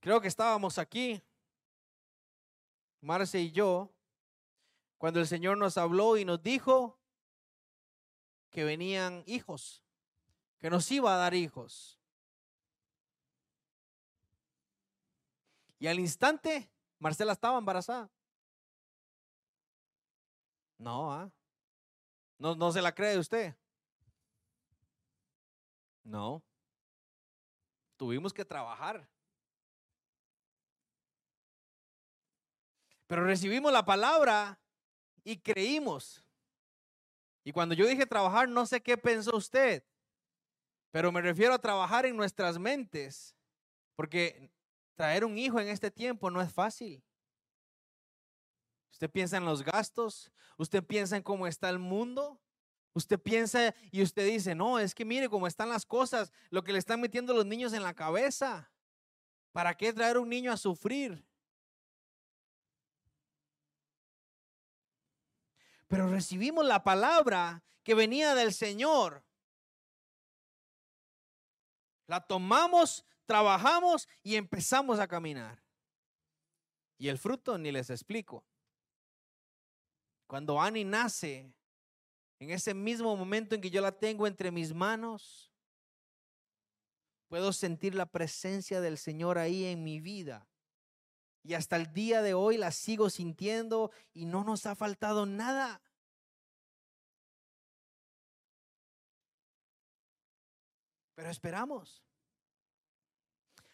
creo 0.01 0.21
que 0.21 0.29
estábamos 0.29 0.79
aquí, 0.79 1.23
Marce 3.01 3.39
y 3.41 3.53
yo, 3.53 3.91
cuando 4.99 5.21
el 5.21 5.27
Señor 5.27 5.59
nos 5.59 5.77
habló 5.77 6.17
y 6.17 6.25
nos 6.25 6.43
dijo 6.43 6.99
que 8.51 8.65
venían 8.65 9.23
hijos, 9.27 9.83
que 10.59 10.71
nos 10.71 10.91
iba 10.91 11.15
a 11.15 11.19
dar 11.19 11.35
hijos. 11.35 11.99
Y 15.79 15.87
al 15.87 15.99
instante, 16.01 16.71
Marcela 16.99 17.33
estaba 17.33 17.59
embarazada. 17.59 18.09
No, 20.85 21.11
¿ah? 21.15 21.33
no, 22.39 22.55
no 22.55 22.71
se 22.71 22.83
la 22.83 22.95
cree 22.95 23.19
usted. 23.19 23.55
No. 26.05 26.43
Tuvimos 27.97 28.35
que 28.35 28.45
trabajar. 28.45 29.09
Pero 33.07 33.25
recibimos 33.25 33.73
la 33.73 33.83
palabra 33.83 34.59
y 35.23 35.39
creímos. 35.39 36.23
Y 37.45 37.53
cuando 37.53 37.75
yo 37.75 37.87
dije 37.87 38.05
trabajar, 38.05 38.47
no 38.47 38.67
sé 38.67 38.83
qué 38.83 38.99
pensó 38.99 39.35
usted, 39.37 39.83
pero 40.91 41.11
me 41.11 41.23
refiero 41.23 41.55
a 41.55 41.59
trabajar 41.59 42.05
en 42.05 42.15
nuestras 42.15 42.59
mentes, 42.59 43.35
porque 43.97 44.51
traer 44.97 45.25
un 45.25 45.39
hijo 45.39 45.59
en 45.61 45.69
este 45.69 45.91
tiempo 45.91 46.31
no 46.31 46.43
es 46.43 46.53
fácil. 46.53 47.03
Usted 48.95 49.11
piensa 49.11 49.37
en 49.37 49.45
los 49.45 49.63
gastos, 49.63 50.31
usted 50.57 50.83
piensa 50.83 51.17
en 51.17 51.23
cómo 51.23 51.47
está 51.47 51.69
el 51.69 51.79
mundo, 51.79 52.41
usted 52.95 53.19
piensa 53.19 53.75
y 53.91 54.03
usted 54.03 54.27
dice, 54.27 54.55
no, 54.55 54.79
es 54.79 54.95
que 54.95 55.05
mire 55.05 55.29
cómo 55.29 55.47
están 55.47 55.69
las 55.69 55.85
cosas, 55.85 56.33
lo 56.51 56.65
que 56.65 56.73
le 56.73 56.79
están 56.79 57.01
metiendo 57.01 57.35
los 57.35 57.45
niños 57.45 57.73
en 57.73 57.83
la 57.83 57.95
cabeza. 57.95 58.71
¿Para 59.53 59.77
qué 59.77 59.93
traer 59.93 60.17
un 60.17 60.29
niño 60.29 60.51
a 60.53 60.57
sufrir? 60.57 61.25
pero 65.95 66.09
recibimos 66.09 66.67
la 66.67 66.83
palabra 66.83 67.63
que 67.85 67.95
venía 67.95 68.35
del 68.35 68.53
Señor. 68.53 69.25
La 72.09 72.27
tomamos, 72.27 73.05
trabajamos 73.27 74.09
y 74.25 74.35
empezamos 74.35 74.99
a 74.99 75.07
caminar. 75.07 75.63
Y 76.99 77.07
el 77.11 77.17
fruto 77.17 77.59
ni 77.59 77.71
les 77.71 77.91
explico. 77.91 78.45
Cuando 80.27 80.61
Annie 80.61 80.85
nace, 80.85 81.53
en 82.39 82.51
ese 82.51 82.75
mismo 82.75 83.17
momento 83.17 83.55
en 83.55 83.61
que 83.61 83.71
yo 83.71 83.81
la 83.81 83.93
tengo 83.93 84.27
entre 84.27 84.51
mis 84.51 84.75
manos, 84.75 85.53
puedo 87.29 87.53
sentir 87.53 87.95
la 87.95 88.07
presencia 88.07 88.81
del 88.81 88.99
Señor 88.99 89.39
ahí 89.39 89.65
en 89.65 89.85
mi 89.85 90.01
vida. 90.01 90.49
Y 91.43 91.55
hasta 91.55 91.77
el 91.77 91.93
día 91.93 92.23
de 92.23 92.33
hoy 92.33 92.57
la 92.57 92.71
sigo 92.71 93.11
sintiendo 93.11 93.91
y 94.13 94.25
no 94.25 94.45
nos 94.45 94.67
ha 94.67 94.75
faltado 94.75 95.27
nada. 95.27 95.83
Pero 101.15 101.31
esperamos. 101.31 102.03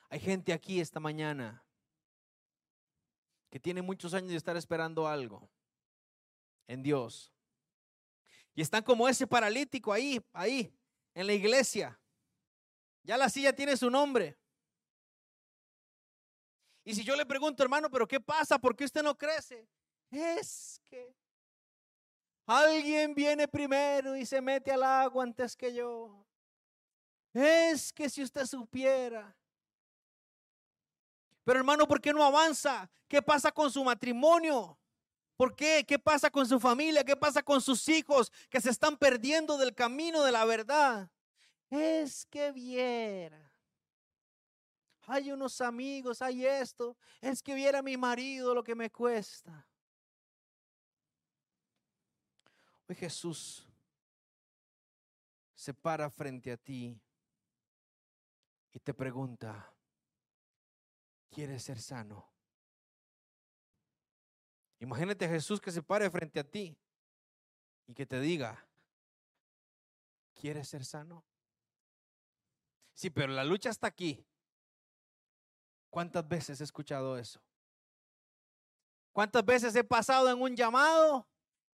Hay 0.08 0.18
gente 0.18 0.52
aquí 0.52 0.80
esta 0.80 0.98
mañana 0.98 1.64
que 3.50 3.60
tiene 3.60 3.82
muchos 3.82 4.14
años 4.14 4.30
de 4.30 4.36
estar 4.36 4.56
esperando 4.56 5.06
algo 5.06 5.48
en 6.70 6.85
Dios. 6.85 7.33
Y 8.54 8.62
están 8.62 8.85
como 8.85 9.09
ese 9.09 9.26
paralítico 9.26 9.92
ahí, 9.92 10.24
ahí, 10.33 10.72
en 11.14 11.26
la 11.26 11.33
iglesia. 11.33 12.00
Ya 13.02 13.16
la 13.16 13.28
silla 13.28 13.52
tiene 13.52 13.76
su 13.76 13.90
nombre. 13.90 14.38
Y 16.85 16.94
si 16.94 17.02
yo 17.02 17.16
le 17.16 17.26
pregunto, 17.26 17.62
hermano, 17.64 17.90
pero 17.90 18.06
¿qué 18.06 18.20
pasa? 18.20 18.56
¿Por 18.56 18.76
qué 18.76 18.85
usted 18.85 19.02
no 19.02 19.18
crece? 19.18 19.68
Es 20.12 20.80
que 20.88 21.12
alguien 22.46 23.14
viene 23.14 23.48
primero 23.48 24.16
y 24.16 24.24
se 24.24 24.40
mete 24.40 24.70
al 24.70 24.85
agua 24.85 25.24
antes 25.24 25.56
que 25.56 25.74
yo. 25.74 26.24
Es 27.35 27.92
que 27.92 28.09
si 28.09 28.22
usted 28.22 28.46
supiera. 28.46 29.37
Pero 31.42 31.59
hermano, 31.59 31.88
¿por 31.88 32.00
qué 32.00 32.12
no 32.12 32.22
avanza? 32.22 32.88
¿Qué 33.09 33.20
pasa 33.20 33.50
con 33.50 33.72
su 33.72 33.83
matrimonio? 33.83 34.79
¿Por 35.40 35.57
qué? 35.57 35.87
¿Qué 35.88 35.98
pasa 35.98 36.29
con 36.29 36.46
su 36.46 36.61
familia? 36.61 37.03
¿Qué 37.03 37.16
pasa 37.16 37.42
con 37.42 37.62
sus 37.62 37.88
hijos 37.88 38.31
que 38.50 38.61
se 38.61 38.68
están 38.68 38.98
perdiendo 38.98 39.57
del 39.57 39.74
camino 39.74 40.22
de 40.22 40.33
la 40.33 40.44
verdad? 40.44 41.11
Es 41.70 42.26
que 42.26 42.53
viera 42.53 43.50
hay 45.07 45.33
unos 45.33 45.62
amigos, 45.62 46.20
hay 46.20 46.44
esto, 46.44 46.94
es 47.22 47.42
que 47.42 47.55
viera 47.55 47.81
mi 47.81 47.96
marido 47.96 48.55
lo 48.55 48.62
que 48.62 48.74
me 48.74 48.90
cuesta. 48.90 49.66
Hoy 52.87 52.94
Jesús 52.94 53.66
se 55.55 55.72
para 55.72 56.11
frente 56.11 56.53
a 56.53 56.59
ti 56.59 57.00
y 58.72 58.79
te 58.79 58.92
pregunta, 58.92 59.72
¿quieres 61.31 61.62
ser 61.62 61.81
sano? 61.81 62.31
Imagínate 64.80 65.26
a 65.26 65.28
Jesús 65.28 65.60
que 65.60 65.70
se 65.70 65.82
pare 65.82 66.10
frente 66.10 66.40
a 66.40 66.44
ti 66.44 66.76
y 67.86 67.94
que 67.94 68.06
te 68.06 68.18
diga, 68.18 68.66
¿quieres 70.34 70.68
ser 70.68 70.86
sano? 70.86 71.22
Sí, 72.94 73.10
pero 73.10 73.28
la 73.28 73.44
lucha 73.44 73.68
está 73.68 73.86
aquí. 73.86 74.26
¿Cuántas 75.90 76.26
veces 76.26 76.60
he 76.60 76.64
escuchado 76.64 77.18
eso? 77.18 77.42
¿Cuántas 79.12 79.44
veces 79.44 79.76
he 79.76 79.84
pasado 79.84 80.30
en 80.30 80.40
un 80.40 80.56
llamado 80.56 81.28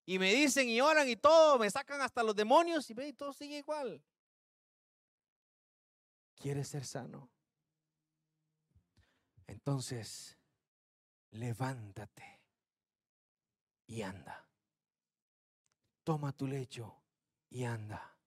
y 0.06 0.18
me 0.18 0.34
dicen 0.34 0.70
y 0.70 0.80
oran 0.80 1.10
y 1.10 1.18
todo, 1.18 1.60
me 1.60 1.70
sacan 1.70 2.00
hasta 2.00 2.24
los 2.24 2.36
demonios 2.36 2.90
y, 2.90 2.94
y 3.02 3.14
todo 3.14 3.34
sigue 3.34 3.58
igual? 3.58 4.02
¿Quieres 6.36 6.70
ser 6.70 6.86
sano? 6.86 7.30
Entonces, 9.46 10.38
levántate 11.32 12.33
y 13.88 14.02
anda. 14.02 14.48
Toma 16.04 16.32
tu 16.32 16.48
lecho 16.48 17.02
y 17.50 17.64
anda. 17.64 18.18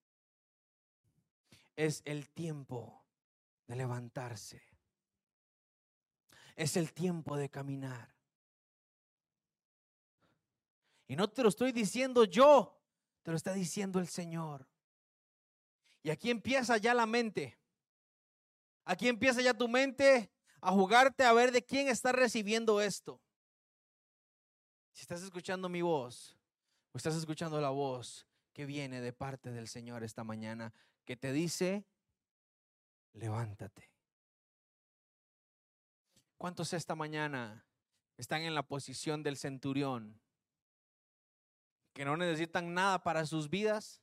Es 1.74 2.02
el 2.04 2.30
tiempo 2.30 3.04
de 3.66 3.76
levantarse. 3.76 4.62
Es 6.54 6.76
el 6.76 6.92
tiempo 6.92 7.36
de 7.36 7.50
caminar. 7.50 8.14
Y 11.08 11.16
no 11.16 11.28
te 11.28 11.42
lo 11.42 11.48
estoy 11.48 11.72
diciendo 11.72 12.24
yo, 12.24 12.80
te 13.22 13.30
lo 13.30 13.36
está 13.36 13.52
diciendo 13.52 14.00
el 14.00 14.08
Señor. 14.08 14.66
Y 16.02 16.10
aquí 16.10 16.30
empieza 16.30 16.76
ya 16.78 16.94
la 16.94 17.06
mente. 17.06 17.58
Aquí 18.84 19.08
empieza 19.08 19.42
ya 19.42 19.52
tu 19.52 19.68
mente 19.68 20.30
a 20.60 20.72
jugarte 20.72 21.24
a 21.24 21.32
ver 21.32 21.52
de 21.52 21.64
quién 21.64 21.88
está 21.88 22.12
recibiendo 22.12 22.80
esto. 22.80 23.20
Si 24.96 25.02
estás 25.02 25.22
escuchando 25.22 25.68
mi 25.68 25.82
voz 25.82 26.38
o 26.92 26.96
estás 26.96 27.14
escuchando 27.16 27.60
la 27.60 27.68
voz 27.68 28.26
que 28.54 28.64
viene 28.64 29.02
de 29.02 29.12
parte 29.12 29.52
del 29.52 29.68
Señor 29.68 30.02
esta 30.02 30.24
mañana, 30.24 30.72
que 31.04 31.18
te 31.18 31.32
dice, 31.32 31.84
levántate. 33.12 33.92
¿Cuántos 36.38 36.72
esta 36.72 36.94
mañana 36.94 37.66
están 38.16 38.40
en 38.40 38.54
la 38.54 38.62
posición 38.62 39.22
del 39.22 39.36
centurión? 39.36 40.18
Que 41.92 42.06
no 42.06 42.16
necesitan 42.16 42.72
nada 42.72 43.02
para 43.02 43.26
sus 43.26 43.50
vidas, 43.50 44.00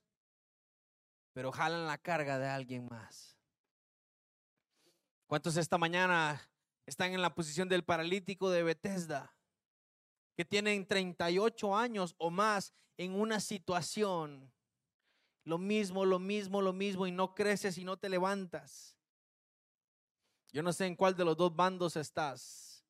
pero 1.33 1.51
jalan 1.51 1.87
la 1.87 1.97
carga 1.97 2.37
de 2.37 2.49
alguien 2.49 2.85
más. 2.85 3.35
¿Cuántos 5.25 5.57
esta 5.57 5.79
mañana 5.79 6.39
están 6.85 7.13
en 7.13 7.23
la 7.23 7.33
posición 7.33 7.67
del 7.67 7.83
paralítico 7.83 8.51
de 8.51 8.61
Bethesda? 8.61 9.33
Que 10.35 10.45
tienen 10.45 10.87
38 10.87 11.75
años 11.75 12.15
o 12.17 12.29
más 12.29 12.73
en 12.97 13.13
una 13.13 13.39
situación. 13.39 14.51
Lo 15.43 15.57
mismo, 15.57 16.05
lo 16.05 16.19
mismo, 16.19 16.61
lo 16.61 16.73
mismo 16.73 17.05
y 17.05 17.11
no 17.11 17.35
creces 17.35 17.77
y 17.77 17.83
no 17.83 17.97
te 17.97 18.09
levantas. 18.09 18.97
Yo 20.51 20.63
no 20.63 20.71
sé 20.71 20.85
en 20.85 20.95
cuál 20.95 21.15
de 21.15 21.25
los 21.25 21.35
dos 21.35 21.55
bandos 21.55 21.95
estás, 21.95 22.85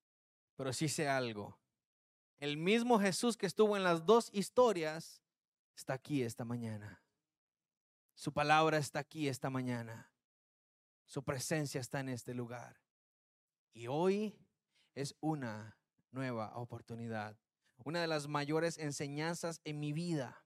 pero 0.56 0.74
sí 0.74 0.88
sé 0.88 1.08
algo. 1.08 1.58
El 2.40 2.58
mismo 2.58 3.00
Jesús 3.00 3.38
que 3.38 3.46
estuvo 3.46 3.78
en 3.78 3.84
las 3.84 4.06
dos 4.06 4.30
historias 4.34 5.24
está 5.76 5.94
aquí 5.94 6.24
esta 6.24 6.44
mañana. 6.44 7.02
Su 8.16 8.34
palabra 8.34 8.78
está 8.78 9.00
aquí 9.00 9.28
esta 9.28 9.50
mañana. 9.50 10.12
Su 11.06 11.24
presencia 11.24 11.82
está 11.82 12.02
en 12.02 12.10
este 12.10 12.34
lugar. 12.34 12.80
Y 13.74 13.88
hoy 13.88 14.38
es 14.94 15.16
una 15.20 15.78
nueva 16.14 16.56
oportunidad. 16.56 17.38
Una 17.84 18.02
de 18.02 18.08
las 18.08 18.28
mayores 18.28 18.78
enseñanzas 18.78 19.60
en 19.64 19.80
mi 19.80 19.92
vida. 19.92 20.46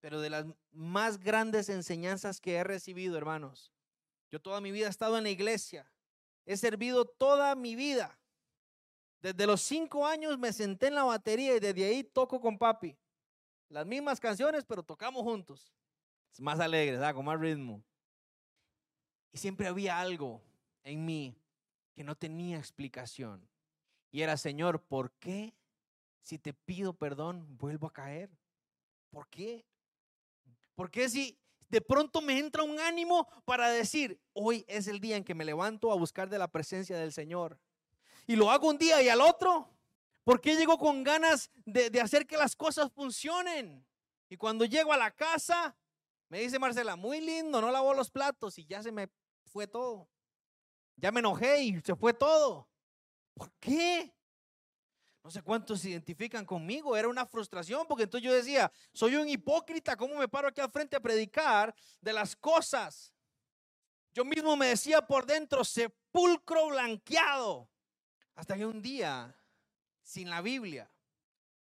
Pero 0.00 0.20
de 0.20 0.30
las 0.30 0.46
más 0.72 1.18
grandes 1.18 1.68
enseñanzas 1.68 2.40
que 2.40 2.56
he 2.56 2.64
recibido, 2.64 3.16
hermanos. 3.16 3.72
Yo 4.30 4.40
toda 4.40 4.60
mi 4.60 4.70
vida 4.70 4.86
he 4.86 4.90
estado 4.90 5.16
en 5.16 5.24
la 5.24 5.30
iglesia. 5.30 5.90
He 6.44 6.56
servido 6.56 7.04
toda 7.04 7.54
mi 7.54 7.74
vida. 7.74 8.18
Desde 9.20 9.46
los 9.46 9.62
cinco 9.62 10.06
años 10.06 10.38
me 10.38 10.52
senté 10.52 10.88
en 10.88 10.94
la 10.94 11.04
batería 11.04 11.56
y 11.56 11.60
desde 11.60 11.84
ahí 11.84 12.04
toco 12.04 12.40
con 12.40 12.58
papi. 12.58 12.96
Las 13.68 13.86
mismas 13.86 14.20
canciones, 14.20 14.64
pero 14.64 14.82
tocamos 14.82 15.22
juntos. 15.22 15.72
Es 16.32 16.40
más 16.40 16.60
alegre, 16.60 16.98
con 17.14 17.24
más 17.24 17.40
ritmo. 17.40 17.82
Y 19.32 19.38
siempre 19.38 19.66
había 19.66 19.98
algo 19.98 20.42
en 20.84 21.04
mí 21.04 21.36
que 21.94 22.04
no 22.04 22.14
tenía 22.14 22.58
explicación. 22.58 23.48
Y 24.16 24.22
era, 24.22 24.38
Señor, 24.38 24.82
¿por 24.82 25.12
qué 25.18 25.54
si 26.22 26.38
te 26.38 26.54
pido 26.54 26.94
perdón 26.94 27.46
vuelvo 27.58 27.86
a 27.86 27.92
caer? 27.92 28.30
¿Por 29.10 29.28
qué? 29.28 29.66
¿Por 30.74 30.90
qué 30.90 31.10
si 31.10 31.38
de 31.68 31.82
pronto 31.82 32.22
me 32.22 32.38
entra 32.38 32.62
un 32.62 32.80
ánimo 32.80 33.28
para 33.44 33.68
decir, 33.68 34.18
hoy 34.32 34.64
es 34.68 34.86
el 34.86 35.00
día 35.00 35.18
en 35.18 35.22
que 35.22 35.34
me 35.34 35.44
levanto 35.44 35.92
a 35.92 35.96
buscar 35.96 36.30
de 36.30 36.38
la 36.38 36.48
presencia 36.48 36.96
del 36.96 37.12
Señor? 37.12 37.60
Y 38.26 38.36
lo 38.36 38.50
hago 38.50 38.70
un 38.70 38.78
día 38.78 39.02
y 39.02 39.10
al 39.10 39.20
otro. 39.20 39.68
¿Por 40.24 40.40
qué 40.40 40.56
llego 40.56 40.78
con 40.78 41.04
ganas 41.04 41.50
de, 41.66 41.90
de 41.90 42.00
hacer 42.00 42.26
que 42.26 42.38
las 42.38 42.56
cosas 42.56 42.90
funcionen? 42.90 43.86
Y 44.30 44.38
cuando 44.38 44.64
llego 44.64 44.94
a 44.94 44.96
la 44.96 45.10
casa, 45.10 45.76
me 46.30 46.40
dice 46.40 46.58
Marcela, 46.58 46.96
muy 46.96 47.20
lindo, 47.20 47.60
no 47.60 47.70
lavó 47.70 47.92
los 47.92 48.10
platos 48.10 48.58
y 48.58 48.64
ya 48.64 48.82
se 48.82 48.92
me 48.92 49.10
fue 49.44 49.66
todo. 49.66 50.08
Ya 50.96 51.12
me 51.12 51.20
enojé 51.20 51.60
y 51.64 51.80
se 51.82 51.94
fue 51.94 52.14
todo. 52.14 52.66
¿Por 53.36 53.52
qué? 53.60 54.14
No 55.22 55.30
sé 55.30 55.42
cuántos 55.42 55.80
se 55.80 55.90
identifican 55.90 56.46
conmigo. 56.46 56.96
Era 56.96 57.08
una 57.08 57.26
frustración 57.26 57.86
porque 57.86 58.04
entonces 58.04 58.24
yo 58.24 58.34
decía, 58.34 58.72
soy 58.92 59.16
un 59.16 59.28
hipócrita, 59.28 59.96
¿cómo 59.96 60.14
me 60.14 60.28
paro 60.28 60.48
aquí 60.48 60.60
al 60.60 60.70
frente 60.70 60.96
a 60.96 61.00
predicar 61.00 61.74
de 62.00 62.12
las 62.12 62.34
cosas? 62.34 63.12
Yo 64.14 64.24
mismo 64.24 64.56
me 64.56 64.68
decía 64.68 65.02
por 65.02 65.26
dentro, 65.26 65.64
sepulcro 65.64 66.68
blanqueado. 66.68 67.68
Hasta 68.34 68.56
que 68.56 68.64
un 68.64 68.80
día, 68.80 69.36
sin 70.00 70.30
la 70.30 70.40
Biblia, 70.40 70.90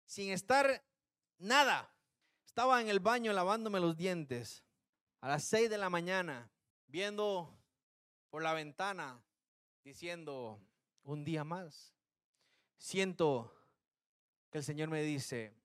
sin 0.05 0.31
estar 0.31 0.85
nada, 1.37 1.93
estaba 2.45 2.79
en 2.79 2.87
el 2.87 3.01
baño 3.01 3.33
lavándome 3.33 3.81
los 3.81 3.97
dientes 3.97 4.63
a 5.19 5.27
las 5.27 5.43
seis 5.43 5.69
de 5.69 5.77
la 5.77 5.89
mañana, 5.89 6.49
viendo 6.87 7.57
por 8.29 8.43
la 8.43 8.53
ventana, 8.53 9.21
diciendo, 9.83 10.61
un 11.05 11.23
día 11.23 11.43
más. 11.43 11.93
Siento 12.77 13.55
que 14.51 14.57
el 14.57 14.63
Señor 14.63 14.89
me 14.89 15.01
dice, 15.01 15.55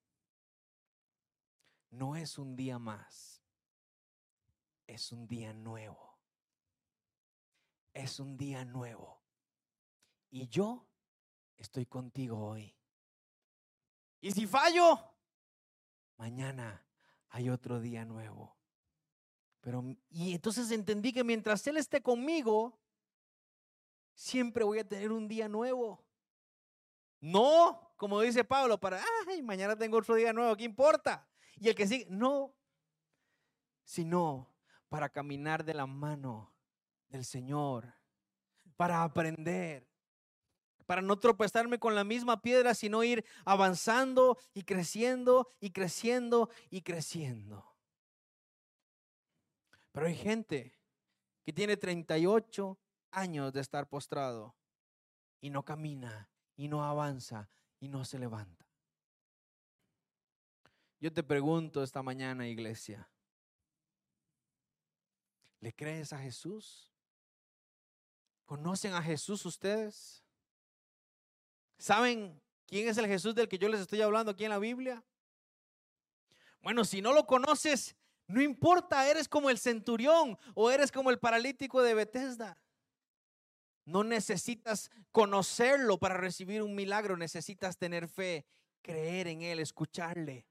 no 1.90 2.14
es 2.14 2.38
un 2.38 2.54
día 2.54 2.78
más, 2.78 3.42
es 4.86 5.12
un 5.12 5.26
día 5.26 5.52
nuevo. 5.52 6.18
Es 7.92 8.20
un 8.20 8.36
día 8.36 8.64
nuevo. 8.64 9.20
Y 10.30 10.46
yo 10.46 10.86
estoy 11.56 11.86
contigo 11.86 12.38
hoy. 12.38 12.76
Y 14.20 14.30
si 14.30 14.46
fallo, 14.46 14.98
mañana 16.16 16.86
hay 17.30 17.50
otro 17.50 17.80
día 17.80 18.04
nuevo. 18.04 18.56
Pero, 19.60 19.84
y 20.08 20.34
entonces 20.34 20.70
entendí 20.70 21.12
que 21.12 21.24
mientras 21.24 21.66
Él 21.66 21.76
esté 21.76 22.00
conmigo, 22.00 22.79
siempre 24.20 24.64
voy 24.64 24.78
a 24.78 24.86
tener 24.86 25.10
un 25.12 25.26
día 25.26 25.48
nuevo. 25.48 26.04
No, 27.20 27.94
como 27.96 28.20
dice 28.20 28.44
Pablo, 28.44 28.78
para, 28.78 29.02
ay, 29.26 29.40
mañana 29.42 29.76
tengo 29.76 29.96
otro 29.96 30.14
día 30.14 30.32
nuevo, 30.32 30.56
¿qué 30.56 30.64
importa? 30.64 31.26
Y 31.56 31.68
el 31.68 31.74
que 31.74 31.86
sigue, 31.86 32.06
no, 32.10 32.54
sino 33.82 34.54
para 34.90 35.08
caminar 35.08 35.64
de 35.64 35.72
la 35.72 35.86
mano 35.86 36.54
del 37.08 37.24
Señor, 37.24 37.94
para 38.76 39.02
aprender, 39.02 39.88
para 40.84 41.00
no 41.00 41.18
tropezarme 41.18 41.78
con 41.78 41.94
la 41.94 42.04
misma 42.04 42.42
piedra, 42.42 42.74
sino 42.74 43.02
ir 43.02 43.24
avanzando 43.46 44.36
y 44.52 44.64
creciendo 44.64 45.48
y 45.60 45.70
creciendo 45.70 46.50
y 46.68 46.82
creciendo. 46.82 47.74
Pero 49.92 50.06
hay 50.06 50.14
gente 50.14 50.78
que 51.42 51.52
tiene 51.52 51.76
38 51.76 52.78
años 53.12 53.52
de 53.52 53.60
estar 53.60 53.88
postrado 53.88 54.54
y 55.40 55.50
no 55.50 55.64
camina 55.64 56.28
y 56.56 56.68
no 56.68 56.84
avanza 56.84 57.48
y 57.78 57.88
no 57.88 58.04
se 58.04 58.18
levanta. 58.18 58.66
Yo 61.00 61.12
te 61.12 61.22
pregunto 61.22 61.82
esta 61.82 62.02
mañana, 62.02 62.46
iglesia, 62.46 63.08
¿le 65.60 65.72
crees 65.72 66.12
a 66.12 66.18
Jesús? 66.18 66.92
¿Conocen 68.44 68.92
a 68.92 69.02
Jesús 69.02 69.46
ustedes? 69.46 70.22
¿Saben 71.78 72.42
quién 72.66 72.88
es 72.88 72.98
el 72.98 73.06
Jesús 73.06 73.34
del 73.34 73.48
que 73.48 73.58
yo 73.58 73.68
les 73.68 73.80
estoy 73.80 74.02
hablando 74.02 74.32
aquí 74.32 74.44
en 74.44 74.50
la 74.50 74.58
Biblia? 74.58 75.02
Bueno, 76.60 76.84
si 76.84 77.00
no 77.00 77.14
lo 77.14 77.26
conoces, 77.26 77.96
no 78.26 78.42
importa, 78.42 79.08
eres 79.10 79.28
como 79.28 79.48
el 79.48 79.58
centurión 79.58 80.38
o 80.54 80.70
eres 80.70 80.92
como 80.92 81.10
el 81.10 81.18
paralítico 81.18 81.82
de 81.82 81.94
Bethesda. 81.94 82.58
No 83.90 84.04
necesitas 84.04 84.88
conocerlo 85.10 85.98
para 85.98 86.16
recibir 86.16 86.62
un 86.62 86.76
milagro, 86.76 87.16
necesitas 87.16 87.76
tener 87.76 88.06
fe, 88.06 88.46
creer 88.82 89.26
en 89.26 89.42
Él, 89.42 89.58
escucharle. 89.58 90.46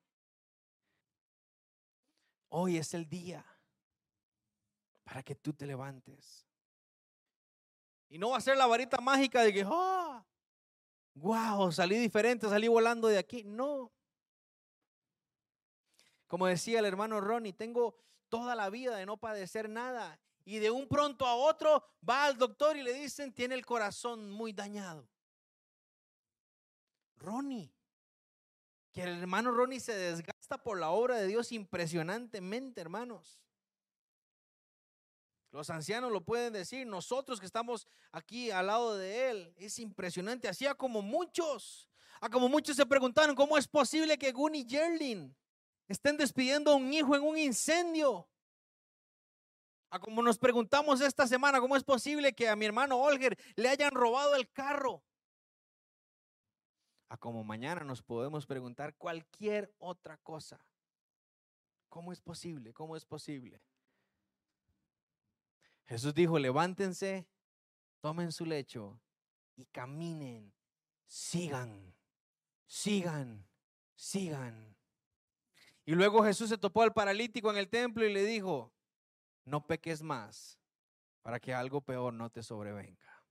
Hoy 2.49 2.75
es 2.75 2.93
el 2.93 3.07
día 3.07 3.45
para 5.05 5.23
que 5.23 5.35
tú 5.35 5.53
te 5.53 5.65
levantes. 5.65 6.45
Y 8.09 8.17
no 8.17 8.31
va 8.31 8.37
a 8.37 8.41
ser 8.41 8.57
la 8.57 8.67
varita 8.67 8.99
mágica 8.99 9.41
de 9.41 9.53
que, 9.53 9.63
oh, 9.65 10.25
wow, 11.13 11.71
salí 11.71 11.97
diferente, 11.97 12.49
salí 12.49 12.67
volando 12.67 13.07
de 13.07 13.19
aquí. 13.19 13.45
No. 13.45 13.89
Como 16.27 16.45
decía 16.45 16.79
el 16.79 16.85
hermano 16.85 17.21
Ronnie, 17.21 17.53
tengo 17.53 17.95
toda 18.27 18.53
la 18.53 18.69
vida 18.69 18.97
de 18.97 19.05
no 19.05 19.15
padecer 19.15 19.69
nada. 19.69 20.19
Y 20.49 20.57
de 20.57 20.71
un 20.71 20.87
pronto 20.87 21.27
a 21.27 21.35
otro 21.35 21.85
va 22.09 22.25
al 22.25 22.35
doctor 22.35 22.75
y 22.75 22.81
le 22.81 22.91
dicen, 22.91 23.31
tiene 23.31 23.53
el 23.53 23.63
corazón 23.63 24.31
muy 24.31 24.51
dañado. 24.51 25.07
Ronnie, 27.17 27.71
que 28.91 29.03
el 29.03 29.19
hermano 29.19 29.51
Ronnie 29.51 29.79
se 29.79 29.93
desgasta 29.93 30.57
por 30.57 30.79
la 30.79 30.89
obra 30.89 31.17
de 31.17 31.27
Dios 31.27 31.51
impresionantemente, 31.51 32.81
hermanos. 32.81 33.39
Los 35.51 35.69
ancianos 35.69 36.11
lo 36.11 36.25
pueden 36.25 36.51
decir, 36.51 36.87
nosotros 36.87 37.39
que 37.39 37.45
estamos 37.45 37.85
aquí 38.11 38.49
al 38.49 38.65
lado 38.65 38.97
de 38.97 39.29
él, 39.29 39.53
es 39.55 39.77
impresionante. 39.77 40.47
Hacía 40.47 40.73
como 40.73 41.03
muchos, 41.03 41.87
a 42.21 42.27
como 42.27 42.49
muchos 42.49 42.75
se 42.75 42.87
preguntaron, 42.87 43.35
¿cómo 43.35 43.55
es 43.55 43.67
posible 43.67 44.17
que 44.17 44.31
Gunny 44.31 44.65
Yerlin 44.65 45.37
estén 45.87 46.17
despidiendo 46.17 46.71
a 46.71 46.75
un 46.75 46.91
hijo 46.91 47.15
en 47.15 47.21
un 47.21 47.37
incendio? 47.37 48.27
A 49.91 49.99
como 49.99 50.21
nos 50.21 50.37
preguntamos 50.37 51.01
esta 51.01 51.25
semana, 51.27 51.59
¿cómo 51.59 51.75
es 51.75 51.83
posible 51.83 52.33
que 52.33 52.47
a 52.47 52.55
mi 52.55 52.65
hermano 52.65 52.97
Olger 52.97 53.37
le 53.55 53.69
hayan 53.69 53.91
robado 53.91 54.35
el 54.35 54.49
carro? 54.51 55.03
A 57.09 57.17
como 57.17 57.43
mañana 57.43 57.83
nos 57.83 58.03
podemos 58.03 58.45
preguntar 58.45 58.95
cualquier 58.95 59.73
otra 59.79 60.17
cosa. 60.17 60.63
¿Cómo 61.89 62.13
es 62.13 62.21
posible? 62.21 62.71
¿Cómo 62.71 62.95
es 62.95 63.03
posible? 63.03 63.63
Jesús 65.87 66.13
dijo, 66.13 66.37
levántense, 66.37 67.27
tomen 67.99 68.31
su 68.31 68.45
lecho 68.45 69.01
y 69.55 69.65
caminen, 69.65 70.53
sigan, 71.07 71.95
sigan, 72.67 73.47
sigan. 73.95 74.77
Y 75.83 75.95
luego 75.95 76.23
Jesús 76.23 76.49
se 76.49 76.59
topó 76.59 76.83
al 76.83 76.93
paralítico 76.93 77.49
en 77.49 77.57
el 77.57 77.69
templo 77.69 78.05
y 78.05 78.13
le 78.13 78.23
dijo, 78.23 78.71
no 79.45 79.65
peques 79.65 80.01
más 80.01 80.59
para 81.21 81.39
que 81.39 81.53
algo 81.53 81.81
peor 81.81 82.13
no 82.13 82.29
te 82.29 82.43
sobrevenga. 82.43 83.23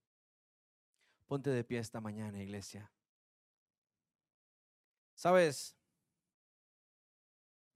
Ponte 1.27 1.51
de 1.51 1.65
pie 1.65 1.79
esta 1.79 2.01
mañana, 2.01 2.43
iglesia. 2.43 2.91
Sabes, 5.15 5.79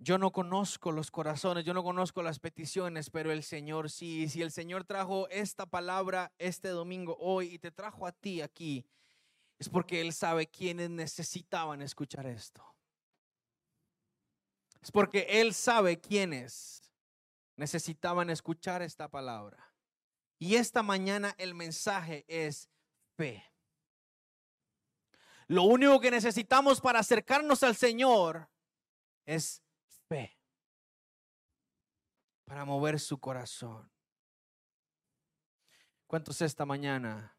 Yo 0.04 0.18
no 0.18 0.32
conozco 0.32 0.90
los 0.90 1.12
corazones, 1.12 1.64
yo 1.64 1.74
no 1.74 1.84
conozco 1.84 2.24
las 2.24 2.40
peticiones, 2.40 3.08
pero 3.08 3.30
el 3.30 3.44
Señor 3.44 3.88
sí. 3.88 4.28
Si 4.28 4.42
el 4.42 4.50
Señor 4.50 4.82
trajo 4.82 5.28
esta 5.28 5.64
palabra 5.64 6.32
este 6.38 6.70
domingo, 6.70 7.16
hoy, 7.20 7.54
y 7.54 7.58
te 7.60 7.70
trajo 7.70 8.04
a 8.04 8.10
ti 8.10 8.40
aquí, 8.40 8.84
es 9.60 9.68
porque 9.68 10.00
Él 10.00 10.12
sabe 10.12 10.48
quiénes 10.48 10.90
necesitaban 10.90 11.82
escuchar 11.82 12.26
esto. 12.26 12.64
Es 14.80 14.90
porque 14.90 15.24
Él 15.28 15.54
sabe 15.54 16.00
quiénes 16.00 16.82
necesitaban 17.62 18.28
escuchar 18.28 18.82
esta 18.82 19.08
palabra. 19.08 19.72
Y 20.36 20.56
esta 20.56 20.82
mañana 20.82 21.32
el 21.38 21.54
mensaje 21.54 22.24
es 22.26 22.68
fe. 23.16 23.44
Lo 25.46 25.62
único 25.62 26.00
que 26.00 26.10
necesitamos 26.10 26.80
para 26.80 26.98
acercarnos 26.98 27.62
al 27.62 27.76
Señor 27.76 28.50
es 29.26 29.62
fe. 30.08 30.36
Para 32.44 32.64
mover 32.64 32.98
su 32.98 33.20
corazón. 33.20 33.88
¿Cuántos 36.08 36.42
esta 36.42 36.66
mañana 36.66 37.38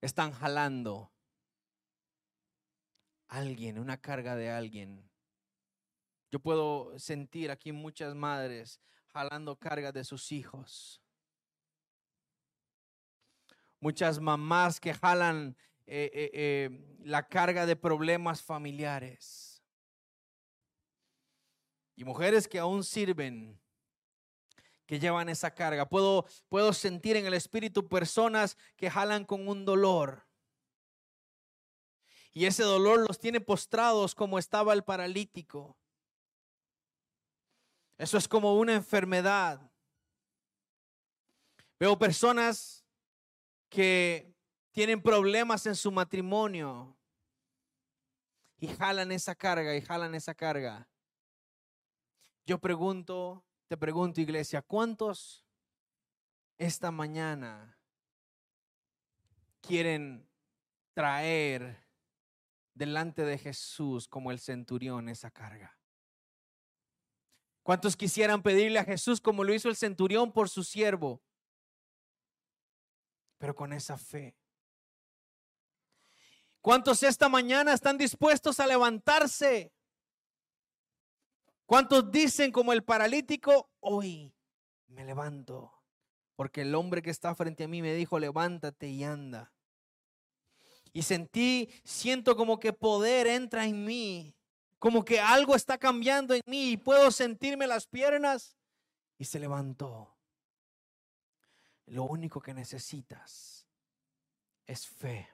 están 0.00 0.32
jalando 0.32 1.12
alguien, 3.28 3.78
una 3.78 4.00
carga 4.00 4.34
de 4.34 4.50
alguien? 4.50 5.11
Yo 6.32 6.40
puedo 6.40 6.98
sentir 6.98 7.50
aquí 7.50 7.72
muchas 7.72 8.14
madres 8.14 8.80
jalando 9.12 9.54
carga 9.54 9.92
de 9.92 10.02
sus 10.02 10.32
hijos. 10.32 11.02
Muchas 13.78 14.18
mamás 14.18 14.80
que 14.80 14.94
jalan 14.94 15.54
eh, 15.84 16.10
eh, 16.14 16.30
eh, 16.32 16.98
la 17.04 17.28
carga 17.28 17.66
de 17.66 17.76
problemas 17.76 18.40
familiares. 18.42 19.62
Y 21.96 22.04
mujeres 22.04 22.48
que 22.48 22.58
aún 22.58 22.82
sirven, 22.82 23.60
que 24.86 24.98
llevan 24.98 25.28
esa 25.28 25.54
carga. 25.54 25.86
Puedo, 25.86 26.24
puedo 26.48 26.72
sentir 26.72 27.16
en 27.16 27.26
el 27.26 27.34
espíritu 27.34 27.86
personas 27.86 28.56
que 28.76 28.88
jalan 28.88 29.26
con 29.26 29.46
un 29.46 29.66
dolor. 29.66 30.26
Y 32.32 32.46
ese 32.46 32.62
dolor 32.62 33.06
los 33.06 33.18
tiene 33.18 33.42
postrados 33.42 34.14
como 34.14 34.38
estaba 34.38 34.72
el 34.72 34.82
paralítico. 34.82 35.76
Eso 38.02 38.18
es 38.18 38.26
como 38.26 38.58
una 38.58 38.74
enfermedad. 38.74 39.60
Veo 41.78 41.96
personas 41.96 42.84
que 43.68 44.34
tienen 44.72 45.00
problemas 45.00 45.66
en 45.66 45.76
su 45.76 45.92
matrimonio 45.92 46.98
y 48.56 48.66
jalan 48.66 49.12
esa 49.12 49.36
carga 49.36 49.76
y 49.76 49.82
jalan 49.82 50.16
esa 50.16 50.34
carga. 50.34 50.88
Yo 52.44 52.58
pregunto, 52.58 53.44
te 53.68 53.76
pregunto 53.76 54.20
iglesia, 54.20 54.62
¿cuántos 54.62 55.46
esta 56.58 56.90
mañana 56.90 57.78
quieren 59.60 60.28
traer 60.92 61.86
delante 62.74 63.22
de 63.22 63.38
Jesús 63.38 64.08
como 64.08 64.32
el 64.32 64.40
centurión 64.40 65.08
esa 65.08 65.30
carga? 65.30 65.78
¿Cuántos 67.62 67.96
quisieran 67.96 68.42
pedirle 68.42 68.80
a 68.80 68.84
Jesús 68.84 69.20
como 69.20 69.44
lo 69.44 69.54
hizo 69.54 69.68
el 69.68 69.76
centurión 69.76 70.32
por 70.32 70.48
su 70.48 70.64
siervo? 70.64 71.22
Pero 73.38 73.54
con 73.54 73.72
esa 73.72 73.96
fe. 73.96 74.36
¿Cuántos 76.60 77.02
esta 77.02 77.28
mañana 77.28 77.72
están 77.72 77.98
dispuestos 77.98 78.58
a 78.60 78.66
levantarse? 78.66 79.72
¿Cuántos 81.66 82.10
dicen 82.10 82.52
como 82.52 82.72
el 82.72 82.84
paralítico, 82.84 83.70
hoy 83.80 84.34
me 84.88 85.04
levanto? 85.04 85.72
Porque 86.36 86.62
el 86.62 86.74
hombre 86.74 87.02
que 87.02 87.10
está 87.10 87.34
frente 87.34 87.64
a 87.64 87.68
mí 87.68 87.82
me 87.82 87.94
dijo, 87.94 88.18
levántate 88.18 88.88
y 88.88 89.04
anda. 89.04 89.52
Y 90.92 91.02
sentí, 91.02 91.70
siento 91.84 92.36
como 92.36 92.58
que 92.58 92.72
poder 92.72 93.26
entra 93.26 93.64
en 93.64 93.84
mí 93.84 94.36
como 94.82 95.04
que 95.04 95.20
algo 95.20 95.54
está 95.54 95.78
cambiando 95.78 96.34
en 96.34 96.42
mí 96.44 96.72
y 96.72 96.76
puedo 96.76 97.12
sentirme 97.12 97.68
las 97.68 97.86
piernas 97.86 98.56
y 99.16 99.24
se 99.24 99.38
levantó. 99.38 100.12
Lo 101.86 102.02
único 102.02 102.40
que 102.42 102.52
necesitas 102.52 103.64
es 104.66 104.88
fe. 104.88 105.28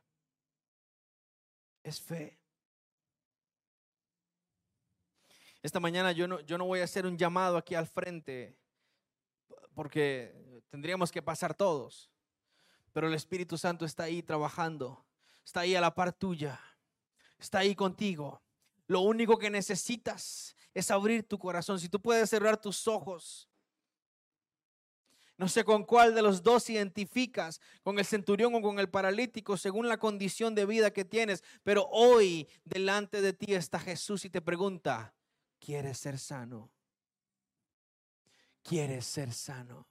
Es 1.83 1.99
fe. 1.99 2.39
Esta 5.63 5.81
mañana 5.81 6.13
yo 6.13 6.29
no, 6.29 6.41
yo 6.41 6.59
no 6.59 6.67
voy 6.67 6.81
a 6.81 6.85
hacer 6.85 7.07
un 7.07 7.17
llamado 7.17 7.57
aquí 7.57 7.75
al 7.75 7.87
frente 7.87 8.59
porque 9.75 10.63
tendríamos 10.69 11.11
que 11.11 11.23
pasar 11.23 11.55
todos. 11.55 12.11
Pero 12.93 13.09
el 13.09 13.15
Espíritu 13.15 13.57
Santo 13.57 13.87
está 13.87 14.03
ahí 14.03 14.23
trabajando. 14.23 15.07
Está 15.43 15.61
ahí 15.61 15.75
a 15.75 15.81
la 15.81 15.95
par 15.95 16.13
tuya. 16.13 16.61
Está 17.39 17.61
ahí 17.61 17.75
contigo. 17.75 18.43
Lo 18.89 19.01
único 19.01 19.39
que 19.39 19.51
necesitas 19.51 20.57
es 20.75 20.91
abrir 20.91 21.23
tu 21.23 21.39
corazón. 21.39 21.79
Si 21.79 21.89
tú 21.89 22.01
puedes 22.01 22.29
cerrar 22.29 22.61
tus 22.61 22.89
ojos. 22.89 23.49
No 25.37 25.47
sé 25.47 25.63
con 25.63 25.85
cuál 25.85 26.17
de 26.17 26.23
los 26.23 26.43
dos 26.43 26.69
identificas, 26.69 27.61
con 27.85 27.99
el 28.01 28.05
centurión 28.05 28.53
o 28.57 28.61
con 28.61 28.81
el 28.81 28.91
paralítico, 28.91 29.57
según 29.57 29.87
la 29.87 29.99
condición 29.99 30.55
de 30.57 30.67
vida 30.67 30.91
que 30.93 31.05
tienes. 31.05 31.45
Pero 31.63 31.87
hoy 31.93 32.49
delante 32.65 33.21
de 33.21 33.35
ti 33.35 33.55
está 33.55 33.79
Jesús 33.79 34.25
y 34.25 34.31
te 34.31 34.41
pregunta, 34.41 35.15
¿quieres 35.61 35.99
ser 35.99 36.19
sano? 36.19 36.73
¿Quieres 38.65 39.07
ser 39.07 39.33
sano? 39.33 39.87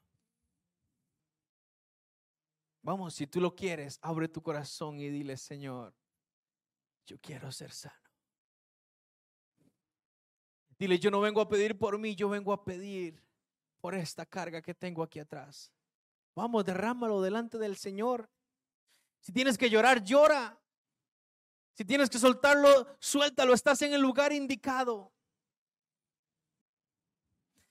Vamos, 2.81 3.13
si 3.13 3.27
tú 3.27 3.39
lo 3.39 3.55
quieres, 3.55 3.99
abre 4.01 4.27
tu 4.27 4.41
corazón 4.41 4.99
y 4.99 5.09
dile, 5.09 5.37
Señor, 5.37 5.93
yo 7.05 7.17
quiero 7.19 7.51
ser 7.51 7.71
sano. 7.71 8.06
Dile, 10.79 10.99
yo 10.99 11.09
no 11.09 11.19
vengo 11.19 11.41
a 11.41 11.49
pedir 11.49 11.77
por 11.77 11.97
mí, 11.97 12.15
yo 12.15 12.29
vengo 12.29 12.53
a 12.53 12.63
pedir 12.63 13.23
por 13.81 13.95
esta 13.95 14.25
carga 14.25 14.61
que 14.61 14.73
tengo 14.73 15.01
aquí 15.03 15.19
atrás. 15.19 15.71
Vamos, 16.35 16.65
derrámalo 16.65 17.21
delante 17.21 17.57
del 17.57 17.77
Señor. 17.77 18.29
Si 19.19 19.31
tienes 19.31 19.57
que 19.57 19.69
llorar, 19.69 20.03
llora. 20.03 20.59
Si 21.73 21.83
tienes 21.83 22.09
que 22.09 22.19
soltarlo, 22.19 22.95
suéltalo. 22.99 23.53
Estás 23.53 23.81
en 23.81 23.93
el 23.93 24.01
lugar 24.01 24.31
indicado. 24.31 25.11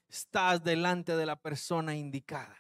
Estás 0.09 0.63
delante 0.63 1.17
de 1.17 1.27
la 1.27 1.37
persona 1.37 1.95
indicada. 1.95 2.57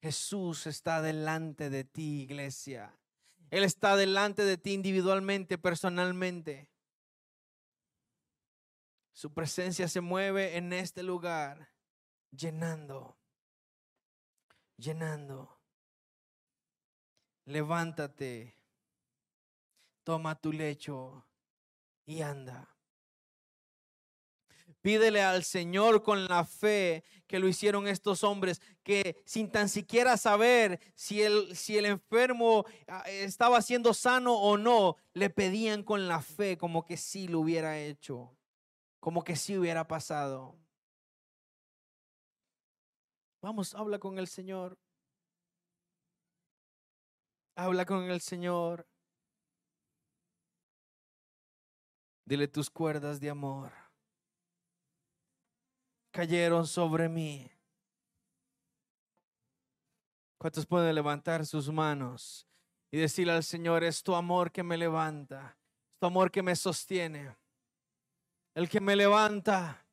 Jesús 0.00 0.66
está 0.66 1.02
delante 1.02 1.70
de 1.70 1.84
ti, 1.84 2.22
iglesia. 2.22 2.96
Él 3.50 3.64
está 3.64 3.96
delante 3.96 4.44
de 4.44 4.56
ti 4.56 4.72
individualmente, 4.72 5.58
personalmente. 5.58 6.68
Su 9.18 9.32
presencia 9.32 9.88
se 9.88 10.00
mueve 10.00 10.56
en 10.58 10.72
este 10.72 11.02
lugar, 11.02 11.72
llenando, 12.30 13.18
llenando. 14.76 15.58
Levántate, 17.44 18.54
toma 20.04 20.40
tu 20.40 20.52
lecho 20.52 21.26
y 22.06 22.22
anda. 22.22 22.76
Pídele 24.82 25.20
al 25.20 25.42
Señor 25.42 26.04
con 26.04 26.26
la 26.28 26.44
fe 26.44 27.02
que 27.26 27.40
lo 27.40 27.48
hicieron 27.48 27.88
estos 27.88 28.22
hombres, 28.22 28.62
que 28.84 29.20
sin 29.24 29.50
tan 29.50 29.68
siquiera 29.68 30.16
saber 30.16 30.78
si 30.94 31.22
el, 31.22 31.56
si 31.56 31.76
el 31.76 31.86
enfermo 31.86 32.66
ah, 32.86 33.02
estaba 33.08 33.62
siendo 33.62 33.94
sano 33.94 34.38
o 34.38 34.56
no, 34.56 34.96
le 35.12 35.28
pedían 35.28 35.82
con 35.82 36.06
la 36.06 36.22
fe 36.22 36.56
como 36.56 36.84
que 36.84 36.96
sí 36.96 37.26
lo 37.26 37.40
hubiera 37.40 37.80
hecho 37.80 38.37
como 39.08 39.24
que 39.24 39.36
si 39.36 39.56
hubiera 39.56 39.88
pasado. 39.88 40.54
Vamos, 43.40 43.74
habla 43.74 43.98
con 43.98 44.18
el 44.18 44.28
Señor. 44.28 44.78
Habla 47.56 47.86
con 47.86 48.10
el 48.10 48.20
Señor. 48.20 48.86
Dile 52.26 52.48
tus 52.48 52.68
cuerdas 52.68 53.18
de 53.18 53.30
amor. 53.30 53.72
Cayeron 56.10 56.66
sobre 56.66 57.08
mí. 57.08 57.50
¿Cuántos 60.36 60.66
pueden 60.66 60.94
levantar 60.94 61.46
sus 61.46 61.72
manos 61.72 62.46
y 62.90 62.98
decirle 62.98 63.32
al 63.32 63.42
Señor, 63.42 63.84
es 63.84 64.02
tu 64.02 64.14
amor 64.14 64.52
que 64.52 64.62
me 64.62 64.76
levanta, 64.76 65.56
es 65.94 65.98
tu 65.98 66.06
amor 66.08 66.30
que 66.30 66.42
me 66.42 66.54
sostiene? 66.54 67.34
El 68.58 68.68
que 68.68 68.80
me 68.80 68.96
levanta. 68.96 69.86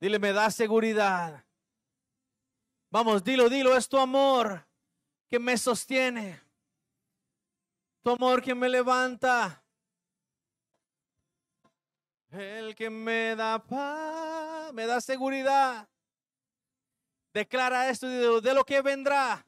Dile, 0.00 0.18
me 0.18 0.32
da 0.32 0.50
seguridad. 0.50 1.44
Vamos, 2.90 3.22
dilo, 3.22 3.48
dilo, 3.48 3.76
es 3.76 3.88
tu 3.88 3.96
amor 3.96 4.66
que 5.28 5.38
me 5.38 5.56
sostiene. 5.56 6.42
Tu 8.02 8.10
amor 8.10 8.42
que 8.42 8.52
me 8.56 8.68
levanta. 8.68 9.64
El 12.32 12.74
que 12.74 12.90
me 12.90 13.36
da 13.36 13.64
paz, 13.64 14.72
me 14.72 14.86
da 14.86 15.00
seguridad. 15.00 15.88
Declara 17.32 17.90
esto 17.90 18.08
de, 18.08 18.40
de 18.40 18.54
lo 18.54 18.64
que 18.64 18.82
vendrá. 18.82 19.46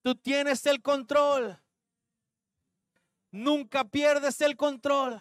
Tú 0.00 0.14
tienes 0.14 0.64
el 0.64 0.80
control. 0.80 1.62
Nunca 3.32 3.82
pierdes 3.82 4.40
el 4.42 4.56
control. 4.56 5.20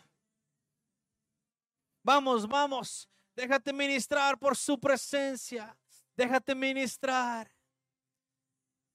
Vamos, 2.03 2.47
vamos. 2.47 3.09
Déjate 3.35 3.73
ministrar 3.73 4.37
por 4.37 4.55
su 4.57 4.79
presencia. 4.79 5.75
Déjate 6.15 6.53
ministrar. 6.53 7.49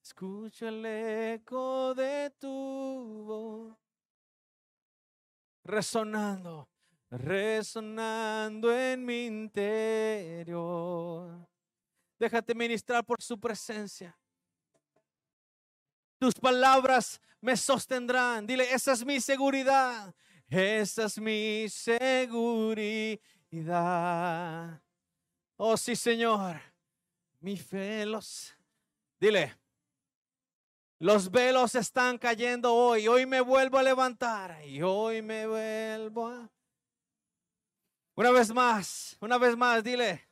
Escucha 0.02 0.68
el 0.68 0.84
eco 0.84 1.94
de 1.94 2.30
tu 2.38 3.24
voz. 3.26 3.74
Resonando, 5.64 6.68
resonando 7.10 8.70
en 8.72 9.04
mi 9.04 9.24
interior. 9.26 10.56
Déjate 12.18 12.54
ministrar 12.54 13.04
por 13.04 13.20
su 13.22 13.40
presencia. 13.40 14.16
Tus 16.18 16.34
palabras 16.34 17.20
me 17.40 17.56
sostendrán. 17.56 18.46
Dile, 18.46 18.72
esa 18.72 18.92
es 18.92 19.04
mi 19.04 19.20
seguridad. 19.20 20.14
Esa 20.48 21.04
es 21.04 21.18
mi 21.18 21.68
seguridad. 21.68 23.20
Oh, 25.56 25.76
sí, 25.76 25.96
Señor. 25.96 26.60
Mi 27.40 27.56
fe 27.56 28.06
los... 28.06 28.54
Dile, 29.18 29.56
los 30.98 31.30
velos 31.30 31.74
están 31.74 32.16
cayendo 32.18 32.74
hoy. 32.74 33.06
Hoy 33.06 33.26
me 33.26 33.40
vuelvo 33.40 33.78
a 33.78 33.82
levantar. 33.82 34.64
Y 34.64 34.82
hoy 34.82 35.22
me 35.22 35.46
vuelvo 35.46 36.28
a... 36.28 36.50
Una 38.14 38.30
vez 38.30 38.52
más, 38.52 39.16
una 39.20 39.36
vez 39.36 39.54
más, 39.56 39.84
dile. 39.84 40.26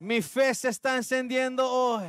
Mi 0.00 0.20
fe 0.22 0.52
se 0.54 0.68
está 0.68 0.96
encendiendo 0.96 1.70
hoy. 1.70 2.08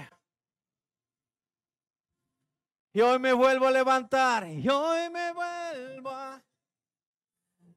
Y 2.91 3.01
hoy 3.01 3.19
me 3.19 3.33
vuelvo 3.33 3.67
a 3.67 3.71
levantar. 3.71 4.47
Y 4.47 4.67
hoy 4.67 5.09
me 5.09 5.31
vuelvo 5.31 6.09
a... 6.09 6.43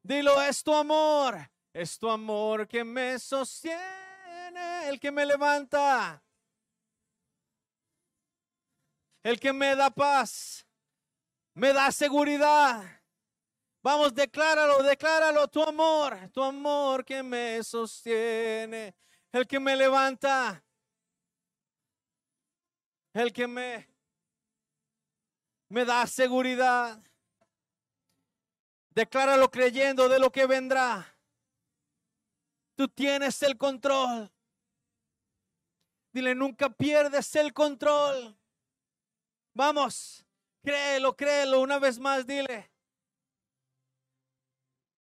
Dilo, 0.03 0.41
es 0.43 0.63
tu 0.63 0.75
amor. 0.75 1.51
Es 1.73 1.99
tu 1.99 2.11
amor 2.11 2.69
que 2.69 2.85
me 2.85 3.19
sostiene, 3.19 4.89
el 4.89 5.01
que 5.01 5.11
me 5.11 5.25
levanta. 5.25 6.23
El 9.23 9.41
que 9.41 9.53
me 9.53 9.75
da 9.75 9.91
paz. 9.91 10.67
Me 11.55 11.73
da 11.73 11.91
seguridad. 11.93 13.03
Vamos, 13.83 14.15
decláralo, 14.15 14.83
decláralo, 14.83 15.49
tu 15.49 15.61
amor, 15.61 16.31
tu 16.33 16.43
amor 16.43 17.05
que 17.05 17.21
me 17.21 17.63
sostiene, 17.65 18.95
el 19.33 19.45
que 19.45 19.59
me 19.59 19.75
levanta, 19.75 20.65
el 23.13 23.33
que 23.33 23.49
me 23.49 23.92
me 25.73 25.87
da 25.87 26.07
seguridad. 26.07 27.03
Decláralo 28.91 29.51
creyendo 29.51 30.07
de 30.07 30.19
lo 30.19 30.31
que 30.31 30.47
vendrá. 30.47 31.17
Tú 32.75 32.89
tienes 32.89 33.43
el 33.43 33.57
control. 33.57 34.31
Dile, 36.13 36.35
nunca 36.35 36.69
pierdes 36.69 37.35
el 37.37 37.55
control. 37.55 38.37
Vamos, 39.55 40.27
créelo, 40.63 41.17
créelo 41.17 41.61
una 41.63 41.79
vez 41.79 41.99
más, 41.99 42.27
dile. 42.27 42.71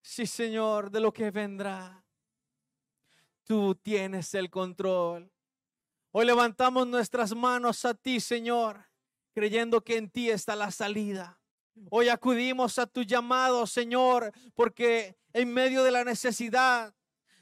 Sí, 0.01 0.27
Señor, 0.27 0.91
de 0.91 0.99
lo 0.99 1.13
que 1.13 1.31
vendrá. 1.31 2.03
Tú 3.45 3.75
tienes 3.75 4.33
el 4.33 4.49
control. 4.49 5.31
Hoy 6.11 6.25
levantamos 6.25 6.85
nuestras 6.85 7.33
manos 7.33 7.85
a 7.85 7.93
ti, 7.93 8.19
Señor 8.19 8.88
creyendo 9.39 9.79
que 9.79 9.95
en 9.95 10.09
ti 10.09 10.29
está 10.29 10.53
la 10.53 10.69
salida. 10.69 11.39
Hoy 11.89 12.09
acudimos 12.09 12.77
a 12.77 12.85
tu 12.85 13.03
llamado, 13.03 13.65
Señor, 13.65 14.33
porque 14.53 15.17
en 15.31 15.53
medio 15.53 15.81
de 15.85 15.91
la 15.91 16.03
necesidad, 16.03 16.93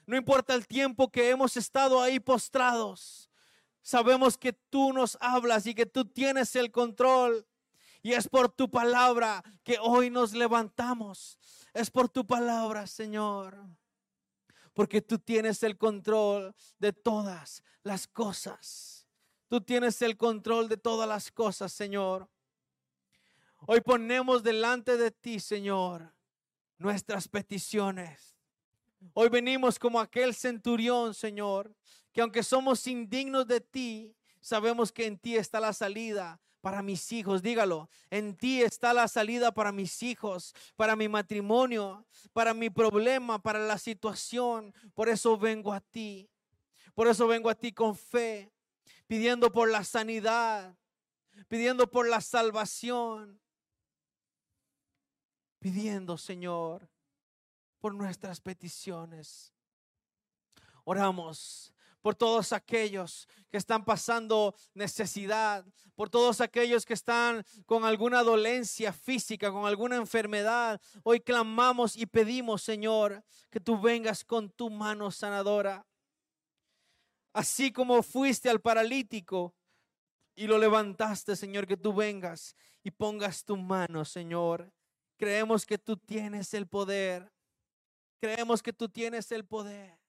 no 0.06 0.16
importa 0.16 0.54
el 0.54 0.68
tiempo 0.68 1.12
que 1.12 1.32
hemos 1.32 1.58
estado 1.58 2.00
ahí 2.00 2.20
postrados, 2.20 3.32
sabemos 3.82 4.38
que 4.38 4.54
tú 4.54 4.94
nos 4.94 5.18
hablas 5.22 5.66
y 5.66 5.74
que 5.74 5.88
tú 5.88 6.06
tienes 6.06 6.56
el 6.56 6.70
control. 6.70 7.48
Y 8.04 8.14
es 8.14 8.28
por 8.28 8.50
tu 8.50 8.70
palabra 8.70 9.44
que 9.64 9.80
hoy 9.82 10.12
nos 10.12 10.34
levantamos. 10.34 11.40
Es 11.74 11.90
por 11.90 12.10
tu 12.10 12.28
palabra, 12.28 12.86
Señor. 12.86 13.58
Porque 14.76 15.02
tú 15.02 15.18
tienes 15.18 15.64
el 15.64 15.80
control 15.80 16.54
de 16.78 16.94
todas 16.94 17.64
las 17.82 18.06
cosas. 18.06 18.97
Tú 19.48 19.62
tienes 19.62 20.02
el 20.02 20.18
control 20.18 20.68
de 20.68 20.76
todas 20.76 21.08
las 21.08 21.32
cosas, 21.32 21.72
Señor. 21.72 22.30
Hoy 23.66 23.80
ponemos 23.80 24.44
delante 24.44 24.98
de 24.98 25.10
ti, 25.10 25.40
Señor, 25.40 26.14
nuestras 26.78 27.30
peticiones. 27.30 28.36
Hoy 29.14 29.30
venimos 29.30 29.80
como 29.80 30.02
aquel 30.02 30.36
centurión, 30.36 31.14
Señor, 31.14 31.74
que 32.12 32.20
aunque 32.20 32.44
somos 32.44 32.86
indignos 32.88 33.48
de 33.48 33.62
ti, 33.62 34.16
sabemos 34.42 34.92
que 34.92 35.06
en 35.06 35.18
ti 35.18 35.38
está 35.38 35.62
la 35.62 35.72
salida 35.72 36.42
para 36.60 36.82
mis 36.82 37.10
hijos. 37.14 37.42
Dígalo, 37.42 37.90
en 38.10 38.36
ti 38.36 38.62
está 38.62 38.94
la 38.94 39.08
salida 39.08 39.54
para 39.54 39.72
mis 39.72 40.04
hijos, 40.04 40.54
para 40.76 40.98
mi 40.98 41.08
matrimonio, 41.08 42.06
para 42.34 42.54
mi 42.54 42.70
problema, 42.70 43.42
para 43.42 43.60
la 43.60 43.78
situación. 43.78 44.74
Por 44.94 45.08
eso 45.08 45.38
vengo 45.38 45.72
a 45.72 45.80
ti. 45.80 46.30
Por 46.94 47.08
eso 47.08 47.28
vengo 47.28 47.50
a 47.50 47.56
ti 47.56 47.72
con 47.72 47.96
fe 47.96 48.52
pidiendo 49.08 49.52
por 49.52 49.70
la 49.70 49.84
sanidad, 49.84 50.78
pidiendo 51.48 51.90
por 51.90 52.08
la 52.08 52.22
salvación, 52.22 53.40
pidiendo, 55.60 56.18
Señor, 56.18 56.90
por 57.80 57.94
nuestras 57.94 58.42
peticiones. 58.42 59.54
Oramos 60.84 61.74
por 62.02 62.16
todos 62.16 62.54
aquellos 62.54 63.28
que 63.50 63.58
están 63.58 63.84
pasando 63.84 64.56
necesidad, 64.74 65.66
por 65.96 66.10
todos 66.10 66.40
aquellos 66.40 66.86
que 66.86 66.94
están 66.94 67.44
con 67.66 67.84
alguna 67.84 68.24
dolencia 68.24 68.94
física, 68.94 69.52
con 69.52 69.66
alguna 69.66 69.98
enfermedad. 69.98 70.80
Hoy 71.04 71.20
clamamos 71.20 71.98
y 71.98 72.06
pedimos, 72.06 72.62
Señor, 72.62 73.24
que 73.50 73.60
tú 73.60 73.80
vengas 73.80 74.24
con 74.24 74.50
tu 74.50 74.70
mano 74.70 75.12
sanadora. 75.12 75.86
Así 77.38 77.72
como 77.72 78.02
fuiste 78.02 78.50
al 78.50 78.62
paralítico 78.62 79.54
y 80.36 80.48
lo 80.48 80.58
levantaste, 80.58 81.36
Señor, 81.36 81.68
que 81.68 81.78
tú 81.78 81.94
vengas 81.94 82.56
y 82.84 82.90
pongas 82.90 83.46
tu 83.46 83.56
mano, 83.56 84.06
Señor. 84.06 84.74
Creemos 85.18 85.64
que 85.64 85.78
tú 85.78 85.98
tienes 85.98 86.56
el 86.56 86.66
poder. 86.66 87.32
Creemos 88.20 88.64
que 88.64 88.74
tú 88.74 88.90
tienes 88.90 89.32
el 89.32 89.46
poder. 89.46 90.00